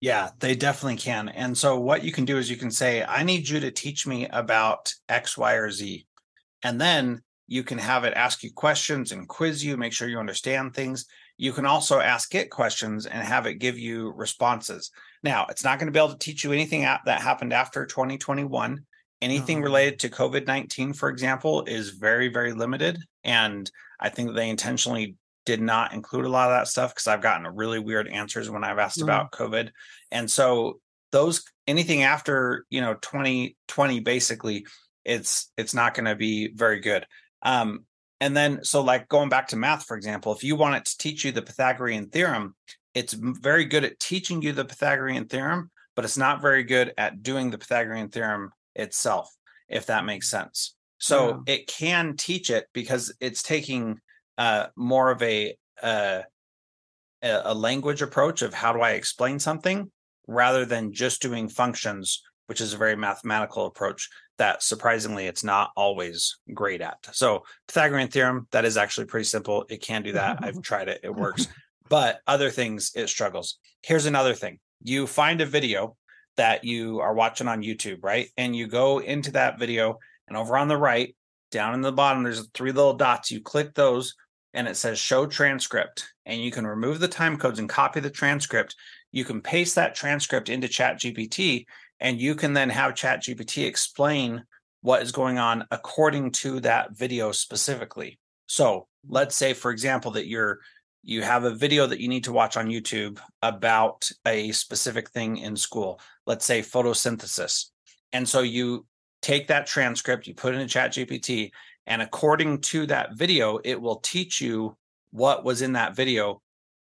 Yeah, 0.00 0.30
they 0.38 0.54
definitely 0.54 0.96
can. 0.96 1.28
And 1.28 1.56
so 1.56 1.78
what 1.78 2.02
you 2.02 2.10
can 2.10 2.24
do 2.24 2.38
is 2.38 2.48
you 2.48 2.56
can 2.56 2.70
say, 2.70 3.04
I 3.04 3.22
need 3.22 3.46
you 3.48 3.60
to 3.60 3.70
teach 3.70 4.06
me 4.06 4.26
about 4.28 4.94
X, 5.10 5.36
Y, 5.36 5.52
or 5.54 5.70
Z. 5.70 6.06
And 6.62 6.80
then 6.80 7.22
you 7.46 7.62
can 7.62 7.76
have 7.76 8.04
it 8.04 8.14
ask 8.14 8.42
you 8.42 8.50
questions 8.52 9.12
and 9.12 9.28
quiz 9.28 9.62
you, 9.62 9.76
make 9.76 9.92
sure 9.92 10.08
you 10.08 10.18
understand 10.18 10.72
things. 10.72 11.04
You 11.40 11.54
can 11.54 11.64
also 11.64 12.00
ask 12.00 12.34
it 12.34 12.50
questions 12.50 13.06
and 13.06 13.22
have 13.26 13.46
it 13.46 13.54
give 13.54 13.78
you 13.78 14.12
responses. 14.14 14.90
Now, 15.22 15.46
it's 15.48 15.64
not 15.64 15.78
going 15.78 15.86
to 15.86 15.92
be 15.92 15.98
able 15.98 16.12
to 16.12 16.18
teach 16.18 16.44
you 16.44 16.52
anything 16.52 16.82
that 16.82 17.22
happened 17.22 17.54
after 17.54 17.86
2021. 17.86 18.84
Anything 19.22 19.58
Oh. 19.60 19.62
related 19.62 19.98
to 20.00 20.10
COVID 20.10 20.46
19, 20.46 20.92
for 20.92 21.08
example, 21.08 21.64
is 21.64 21.90
very, 21.90 22.28
very 22.28 22.52
limited. 22.52 22.98
And 23.24 23.70
I 23.98 24.10
think 24.10 24.34
they 24.34 24.50
intentionally 24.50 25.16
did 25.46 25.62
not 25.62 25.94
include 25.94 26.26
a 26.26 26.28
lot 26.28 26.50
of 26.50 26.58
that 26.58 26.68
stuff 26.68 26.94
because 26.94 27.06
I've 27.06 27.22
gotten 27.22 27.46
really 27.56 27.78
weird 27.78 28.06
answers 28.08 28.50
when 28.50 28.62
I've 28.62 28.78
asked 28.78 28.98
Mhm. 28.98 29.04
about 29.04 29.32
COVID. 29.32 29.70
And 30.10 30.30
so 30.30 30.78
those 31.10 31.42
anything 31.66 32.02
after, 32.02 32.66
you 32.68 32.82
know, 32.82 32.94
2020 32.94 34.00
basically 34.00 34.66
it's 35.06 35.50
it's 35.56 35.72
not 35.72 35.94
going 35.94 36.04
to 36.04 36.14
be 36.16 36.48
very 36.52 36.80
good. 36.80 37.06
Um 37.42 37.86
and 38.20 38.36
then 38.36 38.62
so 38.64 38.82
like 38.82 39.08
going 39.08 39.28
back 39.28 39.48
to 39.48 39.56
math 39.56 39.84
for 39.84 39.96
example, 39.96 40.32
if 40.32 40.44
you 40.44 40.56
want 40.56 40.76
it 40.76 40.84
to 40.84 40.98
teach 40.98 41.24
you 41.24 41.32
the 41.32 41.42
Pythagorean 41.42 42.08
theorem, 42.08 42.54
it's 42.94 43.12
very 43.12 43.64
good 43.64 43.84
at 43.84 43.98
teaching 43.98 44.42
you 44.42 44.52
the 44.52 44.64
Pythagorean 44.64 45.26
theorem, 45.26 45.70
but 45.96 46.04
it's 46.04 46.18
not 46.18 46.42
very 46.42 46.64
good 46.64 46.92
at 46.98 47.22
doing 47.22 47.50
the 47.50 47.58
Pythagorean 47.58 48.08
theorem 48.08 48.50
itself, 48.74 49.34
if 49.68 49.86
that 49.86 50.04
makes 50.04 50.30
sense. 50.30 50.74
So 50.98 51.42
it 51.46 51.66
can 51.66 52.16
teach 52.16 52.50
it 52.50 52.66
because 52.74 53.14
it's 53.20 53.42
taking 53.42 54.00
uh, 54.36 54.66
more 54.76 55.10
of 55.10 55.22
a, 55.22 55.56
uh, 55.82 56.20
a 57.22 57.40
a 57.44 57.54
language 57.54 58.02
approach 58.02 58.42
of 58.42 58.52
how 58.52 58.72
do 58.72 58.80
I 58.80 58.92
explain 58.92 59.38
something 59.38 59.90
rather 60.26 60.64
than 60.64 60.92
just 60.92 61.22
doing 61.22 61.48
functions, 61.48 62.22
which 62.46 62.60
is 62.60 62.74
a 62.74 62.78
very 62.78 62.96
mathematical 62.96 63.66
approach 63.66 64.08
that 64.40 64.62
surprisingly 64.62 65.26
it's 65.26 65.44
not 65.44 65.70
always 65.76 66.38
great 66.54 66.80
at. 66.80 66.96
So 67.12 67.44
Pythagorean 67.68 68.08
theorem 68.08 68.48
that 68.52 68.64
is 68.64 68.78
actually 68.78 69.06
pretty 69.06 69.24
simple. 69.24 69.66
It 69.68 69.82
can 69.82 70.02
do 70.02 70.12
that. 70.12 70.38
I've 70.42 70.62
tried 70.62 70.88
it. 70.88 71.00
It 71.04 71.14
works. 71.14 71.46
But 71.88 72.20
other 72.24 72.50
things 72.50 72.92
it 72.94 73.08
struggles. 73.08 73.58
Here's 73.82 74.06
another 74.06 74.32
thing. 74.32 74.60
You 74.80 75.08
find 75.08 75.40
a 75.40 75.44
video 75.44 75.96
that 76.36 76.62
you 76.62 77.00
are 77.00 77.12
watching 77.12 77.48
on 77.48 77.64
YouTube, 77.64 77.98
right? 78.04 78.28
And 78.36 78.54
you 78.54 78.68
go 78.68 78.98
into 79.00 79.32
that 79.32 79.58
video 79.58 79.98
and 80.28 80.36
over 80.36 80.56
on 80.56 80.68
the 80.68 80.76
right, 80.76 81.16
down 81.50 81.74
in 81.74 81.80
the 81.80 81.90
bottom, 81.90 82.22
there's 82.22 82.46
three 82.54 82.70
little 82.70 82.94
dots. 82.94 83.32
You 83.32 83.40
click 83.40 83.74
those 83.74 84.14
and 84.54 84.68
it 84.68 84.76
says 84.76 85.00
show 85.00 85.26
transcript. 85.26 86.06
And 86.26 86.40
you 86.40 86.52
can 86.52 86.64
remove 86.64 87.00
the 87.00 87.08
time 87.08 87.36
codes 87.36 87.58
and 87.58 87.68
copy 87.68 87.98
the 87.98 88.08
transcript. 88.08 88.76
You 89.10 89.24
can 89.24 89.40
paste 89.40 89.74
that 89.74 89.96
transcript 89.96 90.48
into 90.48 90.68
Chat 90.68 91.00
GPT 91.00 91.66
and 92.00 92.20
you 92.20 92.34
can 92.34 92.52
then 92.52 92.70
have 92.70 92.94
ChatGPT 92.94 93.66
explain 93.66 94.44
what 94.82 95.02
is 95.02 95.12
going 95.12 95.38
on 95.38 95.66
according 95.70 96.32
to 96.32 96.60
that 96.60 96.96
video 96.96 97.32
specifically. 97.32 98.18
So 98.46 98.86
let's 99.08 99.36
say, 99.36 99.52
for 99.52 99.70
example, 99.70 100.12
that 100.12 100.26
you're 100.26 100.60
you 101.02 101.22
have 101.22 101.44
a 101.44 101.54
video 101.54 101.86
that 101.86 102.00
you 102.00 102.08
need 102.08 102.24
to 102.24 102.32
watch 102.32 102.56
on 102.56 102.68
YouTube 102.68 103.18
about 103.40 104.10
a 104.26 104.52
specific 104.52 105.08
thing 105.10 105.38
in 105.38 105.56
school, 105.56 105.98
let's 106.26 106.44
say 106.44 106.60
photosynthesis. 106.60 107.66
And 108.12 108.28
so 108.28 108.40
you 108.40 108.84
take 109.22 109.48
that 109.48 109.66
transcript, 109.66 110.26
you 110.26 110.34
put 110.34 110.54
it 110.54 110.60
in 110.60 110.68
ChatGPT, 110.68 111.52
and 111.86 112.02
according 112.02 112.60
to 112.62 112.86
that 112.86 113.14
video, 113.16 113.58
it 113.64 113.80
will 113.80 113.96
teach 113.96 114.40
you 114.40 114.76
what 115.10 115.44
was 115.44 115.62
in 115.62 115.72
that 115.72 115.96
video 115.96 116.42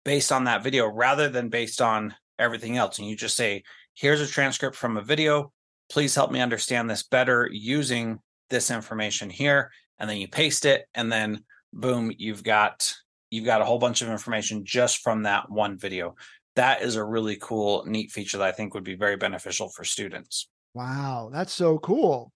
based 0.05 0.33
on 0.33 0.45
that 0.45 0.63
video 0.63 0.87
rather 0.87 1.29
than 1.29 1.51
based 1.51 1.83
on 1.83 2.15
everything 2.39 2.77
else. 2.77 2.99
And 2.99 3.09
you 3.09 3.17
just 3.17 3.37
say, 3.37 3.63
here's 3.99 4.21
a 4.21 4.27
transcript 4.27 4.77
from 4.77 4.97
a 4.97 5.03
video. 5.03 5.53
Please 5.91 6.15
help 6.15 6.31
me 6.31 6.41
understand 6.41 6.89
this 6.89 7.03
better 7.03 7.49
using 7.51 8.21
this 8.49 8.71
information 8.71 9.29
here. 9.29 9.73
And 9.99 10.09
then 10.09 10.19
you 10.19 10.29
paste 10.29 10.65
it, 10.65 10.87
and 10.95 11.11
then 11.11 11.45
boom, 11.73 12.13
you've 12.17 12.45
got 12.45 12.95
you've 13.31 13.45
got 13.45 13.61
a 13.61 13.65
whole 13.65 13.79
bunch 13.79 14.01
of 14.01 14.09
information 14.09 14.65
just 14.65 14.99
from 14.99 15.25
that 15.25 15.51
one 15.51 15.77
video. 15.77 16.15
That 16.55 16.83
is 16.83 16.97
a 16.97 17.05
really 17.05 17.37
cool, 17.41 17.85
neat 17.87 18.11
feature 18.13 18.39
that 18.39 18.47
I 18.47 18.53
think 18.53 18.75
would 18.75 18.85
be 18.85 18.95
very 18.95 19.17
beneficial 19.17 19.69
for 19.69 19.85
students. 19.85 20.49
Wow, 20.75 21.31
that's 21.33 21.53
so 21.53 21.79
cool. 21.79 22.33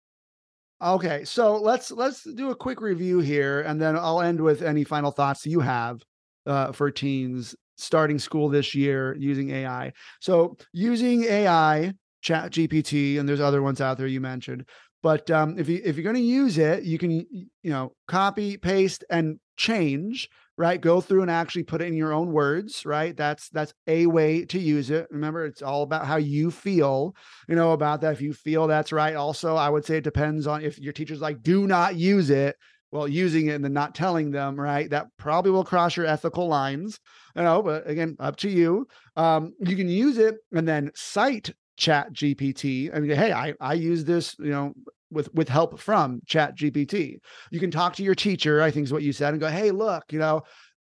Okay, 0.83 1.25
so 1.25 1.57
let's 1.57 1.93
let's 1.93 2.25
do 2.25 2.51
a 2.51 2.57
quick 2.57 2.81
review 2.81 3.21
here, 3.21 3.61
and 3.61 3.81
then 3.81 3.97
I'll 3.97 4.21
end 4.21 4.41
with 4.41 4.63
any 4.63 4.83
final 4.83 5.13
thoughts 5.13 5.47
you 5.47 5.61
have 5.61 6.03
uh, 6.47 6.73
for 6.73 6.91
teens 6.91 7.55
starting 7.77 8.19
school 8.19 8.49
this 8.49 8.75
year 8.75 9.17
using 9.19 9.51
AI. 9.51 9.93
So 10.21 10.57
using 10.73 11.25
AI, 11.25 11.93
Chat 12.21 12.53
GPT, 12.53 13.19
and 13.19 13.29
there's 13.29 13.41
other 13.41 13.63
ones 13.63 13.81
out 13.81 13.99
there 13.99 14.07
you 14.07 14.21
mentioned. 14.21 14.65
But 15.03 15.31
um, 15.31 15.59
if 15.59 15.69
you 15.69 15.81
if 15.85 15.97
you're 15.97 16.05
going 16.05 16.17
to 16.17 16.23
use 16.23 16.59
it, 16.59 16.85
you 16.85 16.99
can 16.99 17.11
you 17.11 17.49
know 17.65 17.93
copy, 18.07 18.57
paste, 18.57 19.05
and 19.11 19.39
change. 19.57 20.29
Right, 20.59 20.81
go 20.81 21.01
through 21.01 21.23
and 21.23 21.31
actually 21.31 21.63
put 21.63 21.81
it 21.81 21.89
in 21.89 21.95
your 21.95 22.13
own 22.13 22.31
words. 22.31 22.85
Right, 22.85 23.17
that's 23.17 23.49
that's 23.49 23.73
a 23.87 24.07
way 24.07 24.45
to 24.45 24.59
use 24.59 24.91
it. 24.91 25.09
Remember, 25.11 25.45
it's 25.47 25.63
all 25.63 25.83
about 25.83 26.07
how 26.07 26.17
you 26.17 26.51
feel 26.51 27.17
you 27.49 27.57
know, 27.57 27.73
about 27.73 28.01
that. 28.03 28.13
If 28.13 28.21
you 28.21 28.33
feel 28.33 28.67
that's 28.67 28.93
right, 28.93 29.17
also, 29.17 29.57
I 29.57 29.69
would 29.69 29.85
say 29.85 29.97
it 29.97 30.05
depends 30.05 30.47
on 30.47 30.63
if 30.63 30.79
your 30.79 30.93
teacher's 30.93 31.21
like, 31.21 31.43
do 31.43 31.67
not 31.67 31.97
use 31.97 32.31
it. 32.31 32.57
Well, 32.93 33.09
using 33.09 33.47
it 33.47 33.55
and 33.55 33.65
then 33.65 33.73
not 33.73 33.95
telling 33.95 34.31
them, 34.31 34.61
right? 34.61 34.89
That 34.91 35.07
probably 35.17 35.51
will 35.51 35.65
cross 35.65 35.97
your 35.97 36.07
ethical 36.07 36.47
lines, 36.47 37.01
you 37.35 37.43
know, 37.43 37.63
but 37.63 37.89
again, 37.89 38.17
up 38.21 38.37
to 38.37 38.51
you. 38.51 38.87
Um, 39.17 39.55
you 39.61 39.75
can 39.77 39.89
use 39.89 40.19
it 40.19 40.37
and 40.53 40.69
then 40.69 40.91
cite 40.95 41.53
Chat 41.79 42.13
GPT. 42.13 42.95
I 42.95 43.01
mean, 43.01 43.17
hey, 43.17 43.33
I, 43.33 43.55
I 43.61 43.75
use 43.75 44.05
this, 44.05 44.37
you 44.39 44.51
know, 44.51 44.75
with 45.11 45.33
with 45.35 45.49
help 45.49 45.81
from 45.81 46.21
Chat 46.27 46.57
GPT. 46.57 47.17
You 47.51 47.61
can 47.61 47.71
talk 47.71 47.97
to 47.97 48.03
your 48.03 48.15
teacher, 48.15 48.61
I 48.61 48.71
think 48.71 48.85
is 48.85 48.93
what 48.93 49.03
you 49.03 49.13
said, 49.13 49.33
and 49.33 49.41
go, 49.41 49.49
hey, 49.49 49.71
look, 49.71 50.05
you 50.13 50.19
know, 50.19 50.43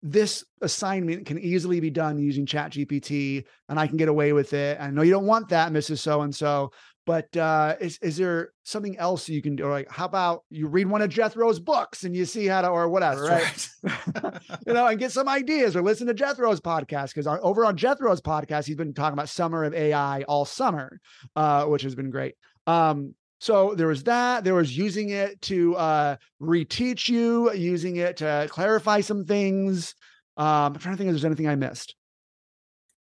this 0.02 0.44
assignment 0.60 1.26
can 1.26 1.38
easily 1.38 1.78
be 1.78 1.90
done 1.90 2.18
using 2.18 2.44
chat 2.44 2.72
gpt 2.72 3.44
and 3.68 3.78
i 3.78 3.86
can 3.86 3.96
get 3.96 4.08
away 4.08 4.32
with 4.32 4.52
it 4.52 4.76
i 4.80 4.90
know 4.90 5.02
you 5.02 5.12
don't 5.12 5.26
want 5.26 5.48
that 5.48 5.70
mrs 5.70 5.98
so 5.98 6.22
and 6.22 6.34
so 6.34 6.72
But 7.04 7.36
uh, 7.36 7.76
is 7.80 7.98
is 8.00 8.16
there 8.16 8.52
something 8.62 8.96
else 8.96 9.28
you 9.28 9.42
can 9.42 9.56
do? 9.56 9.68
Like, 9.68 9.90
how 9.90 10.04
about 10.04 10.44
you 10.50 10.68
read 10.68 10.86
one 10.86 11.02
of 11.02 11.10
Jethro's 11.10 11.58
books 11.58 12.04
and 12.04 12.14
you 12.14 12.24
see 12.24 12.46
how 12.46 12.62
to, 12.62 12.68
or 12.68 12.88
whatever, 12.88 13.24
right? 13.24 13.68
right. 13.82 14.40
you 14.66 14.72
know, 14.72 14.86
and 14.86 14.98
get 15.00 15.10
some 15.10 15.28
ideas, 15.28 15.74
or 15.74 15.82
listen 15.82 16.06
to 16.06 16.14
Jethro's 16.14 16.60
podcast 16.60 17.14
because 17.14 17.26
over 17.26 17.64
on 17.64 17.76
Jethro's 17.76 18.20
podcast, 18.20 18.66
he's 18.66 18.76
been 18.76 18.94
talking 18.94 19.14
about 19.14 19.28
summer 19.28 19.64
of 19.64 19.74
AI 19.74 20.22
all 20.22 20.44
summer, 20.44 21.00
uh, 21.34 21.64
which 21.64 21.82
has 21.82 21.96
been 21.96 22.10
great. 22.10 22.34
Um, 22.68 23.14
so 23.40 23.74
there 23.74 23.88
was 23.88 24.04
that. 24.04 24.44
There 24.44 24.54
was 24.54 24.76
using 24.76 25.08
it 25.08 25.42
to 25.42 25.74
uh, 25.74 26.16
reteach 26.40 27.08
you, 27.08 27.52
using 27.52 27.96
it 27.96 28.18
to 28.18 28.46
clarify 28.48 29.00
some 29.00 29.24
things. 29.24 29.96
Um, 30.36 30.46
I'm 30.46 30.78
trying 30.78 30.94
to 30.94 30.98
think 30.98 31.08
if 31.08 31.14
there's 31.14 31.24
anything 31.24 31.48
I 31.48 31.56
missed. 31.56 31.96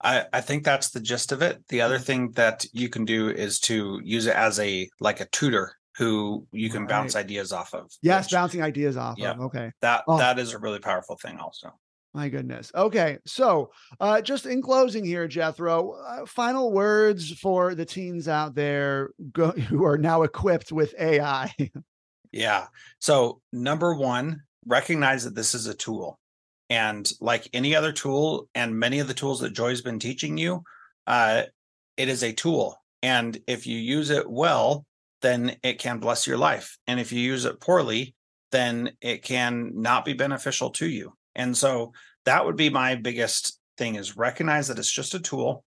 I, 0.02 0.26
I 0.32 0.42
think 0.42 0.64
that's 0.64 0.92
the 0.92 1.00
gist 1.00 1.32
of 1.32 1.42
it. 1.42 1.62
The 1.68 1.82
other 1.82 1.96
mm-hmm. 1.96 2.04
thing 2.04 2.32
that 2.32 2.66
you 2.72 2.90
can 2.90 3.06
do 3.06 3.30
is 3.30 3.60
to 3.62 4.00
use 4.04 4.28
it 4.28 4.36
as 4.36 4.60
a 4.60 4.90
like 5.00 5.20
a 5.20 5.26
tutor 5.26 5.74
who 5.98 6.48
you 6.52 6.70
can 6.70 6.82
right. 6.82 6.90
bounce 6.90 7.16
ideas 7.16 7.52
off 7.52 7.74
of. 7.74 7.92
Yes, 8.02 8.26
which, 8.26 8.32
bouncing 8.32 8.62
ideas 8.62 8.96
off 8.96 9.18
yeah, 9.18 9.32
of. 9.32 9.42
Okay. 9.42 9.72
That 9.82 10.04
oh. 10.08 10.18
that 10.18 10.40
is 10.40 10.54
a 10.54 10.60
really 10.60 10.80
powerful 10.80 11.18
thing 11.18 11.38
also. 11.38 11.74
My 12.14 12.30
goodness. 12.30 12.72
Okay. 12.74 13.20
So, 13.26 13.72
uh, 14.00 14.22
just 14.22 14.48
in 14.48 14.64
closing 14.64 15.06
here, 15.06 15.28
Jethro, 15.28 15.92
uh, 15.92 16.26
final 16.26 16.72
words 16.72 17.32
for 17.34 17.76
the 17.76 17.86
teens 17.86 18.28
out 18.28 18.56
there 18.56 19.12
go, 19.32 19.52
who 19.70 19.86
are 19.86 19.98
now 19.98 20.24
equipped 20.24 20.72
with 20.72 20.96
AI. 21.00 21.54
yeah. 22.32 22.68
So, 23.00 23.42
number 23.52 23.94
one, 23.94 24.42
recognize 24.66 25.26
that 25.26 25.36
this 25.36 25.54
is 25.54 25.68
a 25.68 25.76
tool. 25.76 26.20
And 26.70 27.12
like 27.20 27.50
any 27.54 27.76
other 27.76 27.92
tool, 27.92 28.48
and 28.54 28.80
many 28.80 29.00
of 29.00 29.08
the 29.08 29.14
tools 29.14 29.40
that 29.40 29.54
Joy's 29.54 29.82
been 29.82 30.00
teaching 30.00 30.38
you, 30.38 30.64
uh, 31.08 31.44
it 31.98 32.10
is 32.10 32.24
a 32.24 32.34
tool. 32.34 32.80
And 33.02 33.40
if 33.48 33.66
you 33.66 33.78
use 33.78 34.10
it 34.10 34.30
well, 34.30 34.86
then 35.22 35.56
it 35.64 35.80
can 35.80 36.00
bless 36.00 36.28
your 36.28 36.38
life. 36.38 36.78
And 36.88 37.00
if 37.00 37.12
you 37.12 37.20
use 37.20 37.46
it 37.46 37.60
poorly, 37.60 38.16
then 38.52 38.92
it 39.02 39.24
can 39.24 39.72
not 39.76 40.06
be 40.06 40.14
beneficial 40.14 40.70
to 40.72 40.88
you. 40.88 41.14
And 41.36 41.56
so 41.56 41.94
that 42.26 42.46
would 42.46 42.56
be 42.56 42.70
my 42.70 42.96
biggest 42.96 43.60
thing 43.78 43.96
is 43.96 44.18
recognize 44.18 44.68
that 44.68 44.80
it's 44.80 44.92
just 44.92 45.14
a 45.14 45.20
tool. 45.20 45.64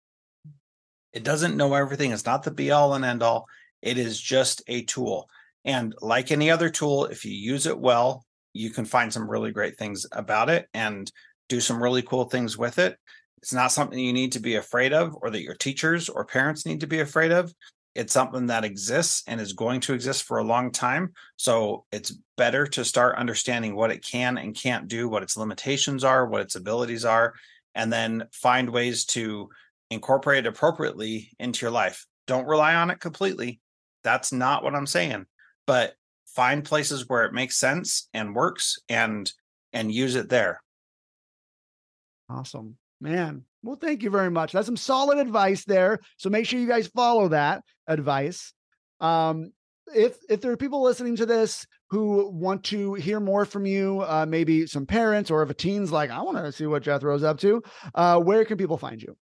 It 1.13 1.23
doesn't 1.23 1.57
know 1.57 1.73
everything. 1.73 2.11
It's 2.11 2.25
not 2.25 2.43
the 2.43 2.51
be 2.51 2.71
all 2.71 2.93
and 2.93 3.05
end 3.05 3.23
all. 3.23 3.47
It 3.81 3.97
is 3.97 4.19
just 4.19 4.61
a 4.67 4.83
tool. 4.83 5.29
And 5.65 5.93
like 6.01 6.31
any 6.31 6.49
other 6.49 6.69
tool, 6.69 7.05
if 7.05 7.25
you 7.25 7.31
use 7.31 7.65
it 7.65 7.77
well, 7.77 8.25
you 8.57 8.69
can 8.69 8.85
find 8.85 9.11
some 9.11 9.29
really 9.29 9.51
great 9.51 9.77
things 9.77 10.05
about 10.11 10.49
it 10.49 10.67
and 10.73 11.11
do 11.49 11.59
some 11.59 11.81
really 11.81 12.01
cool 12.01 12.25
things 12.25 12.57
with 12.57 12.79
it. 12.79 12.97
It's 13.41 13.53
not 13.53 13.71
something 13.71 13.99
you 13.99 14.13
need 14.13 14.33
to 14.33 14.39
be 14.39 14.55
afraid 14.55 14.93
of 14.93 15.15
or 15.21 15.29
that 15.29 15.43
your 15.43 15.55
teachers 15.55 16.09
or 16.09 16.25
parents 16.25 16.65
need 16.65 16.81
to 16.81 16.87
be 16.87 16.99
afraid 16.99 17.31
of. 17.31 17.53
It's 17.95 18.13
something 18.13 18.47
that 18.47 18.65
exists 18.65 19.23
and 19.27 19.39
is 19.41 19.53
going 19.53 19.81
to 19.81 19.93
exist 19.93 20.23
for 20.23 20.37
a 20.37 20.43
long 20.43 20.71
time. 20.71 21.13
So 21.37 21.85
it's 21.91 22.15
better 22.35 22.67
to 22.67 22.85
start 22.85 23.17
understanding 23.17 23.75
what 23.75 23.91
it 23.91 24.05
can 24.05 24.37
and 24.37 24.55
can't 24.55 24.87
do, 24.87 25.07
what 25.09 25.23
its 25.23 25.37
limitations 25.37 26.03
are, 26.03 26.27
what 26.27 26.41
its 26.41 26.55
abilities 26.55 27.05
are, 27.05 27.33
and 27.73 27.91
then 27.91 28.27
find 28.31 28.69
ways 28.69 29.05
to 29.05 29.49
incorporate 29.89 30.45
it 30.45 30.49
appropriately 30.49 31.31
into 31.39 31.65
your 31.65 31.71
life. 31.71 32.05
Don't 32.27 32.47
rely 32.47 32.75
on 32.75 32.91
it 32.91 32.99
completely. 32.99 33.59
That's 34.03 34.31
not 34.31 34.63
what 34.63 34.75
I'm 34.75 34.87
saying. 34.87 35.25
But 35.65 35.93
find 36.37 36.63
places 36.63 37.09
where 37.09 37.25
it 37.25 37.33
makes 37.33 37.57
sense 37.57 38.07
and 38.13 38.35
works 38.35 38.77
and 38.87 39.33
and 39.73 39.91
use 39.91 40.15
it 40.15 40.29
there. 40.29 40.61
Awesome. 42.29 42.77
Man 43.01 43.43
well 43.63 43.75
thank 43.75 44.03
you 44.03 44.11
very 44.11 44.29
much. 44.29 44.51
That's 44.51 44.67
some 44.67 44.77
solid 44.77 45.17
advice 45.17 45.65
there. 45.65 45.99
So 46.17 46.29
make 46.29 46.45
sure 46.45 46.59
you 46.59 46.67
guys 46.67 46.87
follow 46.87 47.29
that 47.29 47.63
advice. 47.87 48.53
Um 48.99 49.51
if 49.95 50.17
if 50.29 50.41
there 50.41 50.51
are 50.51 50.57
people 50.57 50.83
listening 50.83 51.15
to 51.15 51.25
this 51.25 51.65
who 51.89 52.29
want 52.29 52.63
to 52.65 52.93
hear 52.93 53.19
more 53.19 53.45
from 53.45 53.65
you 53.65 54.01
uh 54.01 54.25
maybe 54.27 54.67
some 54.67 54.85
parents 54.85 55.31
or 55.31 55.41
if 55.41 55.49
a 55.49 55.53
teen's 55.53 55.93
like 55.93 56.09
i 56.09 56.21
want 56.21 56.35
to 56.37 56.51
see 56.51 56.65
what 56.65 56.83
jethro's 56.83 57.23
up 57.23 57.39
to 57.39 57.63
uh 57.95 58.19
where 58.19 58.43
can 58.45 58.57
people 58.57 58.77
find 58.77 59.01
you? 59.01 59.17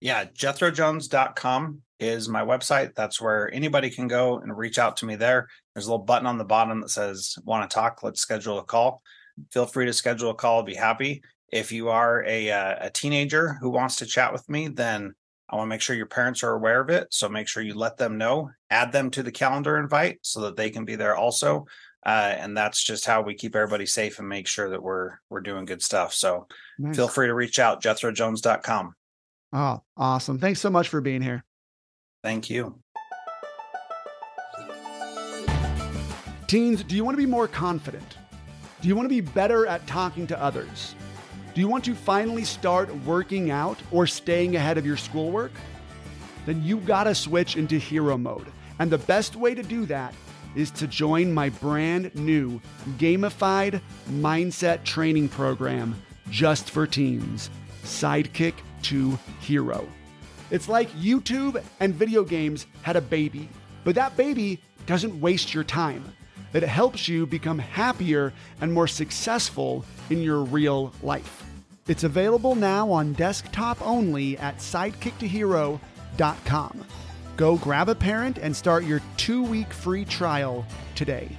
Yeah 0.00 0.24
jethrojones.com 0.24 1.82
is 2.00 2.28
my 2.28 2.42
website. 2.42 2.94
That's 2.94 3.20
where 3.20 3.52
anybody 3.54 3.90
can 3.90 4.08
go 4.08 4.38
and 4.38 4.56
reach 4.56 4.78
out 4.78 4.96
to 4.98 5.06
me 5.06 5.16
there. 5.16 5.48
There's 5.80 5.88
a 5.88 5.92
little 5.92 6.04
button 6.04 6.26
on 6.26 6.36
the 6.36 6.44
bottom 6.44 6.82
that 6.82 6.90
says, 6.90 7.38
Want 7.42 7.68
to 7.68 7.74
talk? 7.74 8.02
Let's 8.02 8.20
schedule 8.20 8.58
a 8.58 8.62
call. 8.62 9.02
Feel 9.50 9.64
free 9.64 9.86
to 9.86 9.94
schedule 9.94 10.28
a 10.28 10.34
call. 10.34 10.58
I'll 10.58 10.62
be 10.62 10.74
happy. 10.74 11.22
If 11.50 11.72
you 11.72 11.88
are 11.88 12.22
a, 12.26 12.50
uh, 12.50 12.76
a 12.80 12.90
teenager 12.90 13.54
who 13.54 13.70
wants 13.70 13.96
to 13.96 14.06
chat 14.06 14.30
with 14.30 14.46
me, 14.46 14.68
then 14.68 15.14
I 15.48 15.56
want 15.56 15.68
to 15.68 15.70
make 15.70 15.80
sure 15.80 15.96
your 15.96 16.04
parents 16.04 16.42
are 16.42 16.52
aware 16.52 16.82
of 16.82 16.90
it. 16.90 17.06
So 17.10 17.30
make 17.30 17.48
sure 17.48 17.62
you 17.62 17.72
let 17.72 17.96
them 17.96 18.18
know, 18.18 18.50
add 18.68 18.92
them 18.92 19.10
to 19.12 19.22
the 19.22 19.32
calendar 19.32 19.78
invite 19.78 20.18
so 20.20 20.42
that 20.42 20.56
they 20.56 20.68
can 20.68 20.84
be 20.84 20.96
there 20.96 21.16
also. 21.16 21.64
Uh, 22.04 22.34
and 22.36 22.54
that's 22.54 22.84
just 22.84 23.06
how 23.06 23.22
we 23.22 23.32
keep 23.32 23.56
everybody 23.56 23.86
safe 23.86 24.18
and 24.18 24.28
make 24.28 24.48
sure 24.48 24.68
that 24.68 24.82
we're 24.82 25.12
we're 25.30 25.40
doing 25.40 25.64
good 25.64 25.82
stuff. 25.82 26.12
So 26.12 26.46
nice. 26.78 26.94
feel 26.94 27.08
free 27.08 27.28
to 27.28 27.34
reach 27.34 27.58
out, 27.58 27.82
jethrojones.com. 27.82 28.94
Oh, 29.54 29.80
awesome. 29.96 30.38
Thanks 30.38 30.60
so 30.60 30.68
much 30.68 30.88
for 30.88 31.00
being 31.00 31.22
here. 31.22 31.42
Thank 32.22 32.50
you. 32.50 32.82
Teens, 36.50 36.82
do 36.82 36.96
you 36.96 37.04
want 37.04 37.14
to 37.14 37.22
be 37.22 37.30
more 37.30 37.46
confident? 37.46 38.16
Do 38.80 38.88
you 38.88 38.96
want 38.96 39.04
to 39.04 39.08
be 39.08 39.20
better 39.20 39.68
at 39.68 39.86
talking 39.86 40.26
to 40.26 40.42
others? 40.42 40.96
Do 41.54 41.60
you 41.60 41.68
want 41.68 41.84
to 41.84 41.94
finally 41.94 42.42
start 42.42 42.92
working 43.04 43.52
out 43.52 43.78
or 43.92 44.04
staying 44.08 44.56
ahead 44.56 44.76
of 44.76 44.84
your 44.84 44.96
schoolwork? 44.96 45.52
Then 46.46 46.60
you 46.64 46.78
gotta 46.78 47.14
switch 47.14 47.56
into 47.56 47.78
hero 47.78 48.18
mode. 48.18 48.48
And 48.80 48.90
the 48.90 48.98
best 48.98 49.36
way 49.36 49.54
to 49.54 49.62
do 49.62 49.86
that 49.86 50.12
is 50.56 50.72
to 50.72 50.88
join 50.88 51.32
my 51.32 51.50
brand 51.50 52.12
new 52.16 52.60
gamified 52.98 53.80
mindset 54.08 54.82
training 54.82 55.28
program 55.28 55.94
just 56.30 56.68
for 56.68 56.84
teens 56.84 57.48
Sidekick 57.84 58.54
to 58.82 59.16
Hero. 59.38 59.86
It's 60.50 60.68
like 60.68 60.90
YouTube 60.94 61.62
and 61.78 61.94
video 61.94 62.24
games 62.24 62.66
had 62.82 62.96
a 62.96 63.00
baby, 63.00 63.48
but 63.84 63.94
that 63.94 64.16
baby 64.16 64.60
doesn't 64.86 65.20
waste 65.20 65.54
your 65.54 65.62
time. 65.62 66.12
It 66.52 66.62
helps 66.62 67.08
you 67.08 67.26
become 67.26 67.58
happier 67.58 68.32
and 68.60 68.72
more 68.72 68.88
successful 68.88 69.84
in 70.10 70.22
your 70.22 70.42
real 70.42 70.92
life. 71.02 71.44
It's 71.86 72.04
available 72.04 72.54
now 72.54 72.90
on 72.90 73.14
desktop 73.14 73.80
only 73.86 74.36
at 74.38 74.58
sidekicktohero.com. 74.58 76.84
Go 77.36 77.56
grab 77.56 77.88
a 77.88 77.94
parent 77.94 78.38
and 78.38 78.54
start 78.54 78.84
your 78.84 79.00
two 79.16 79.42
week 79.42 79.72
free 79.72 80.04
trial 80.04 80.66
today. 80.94 81.38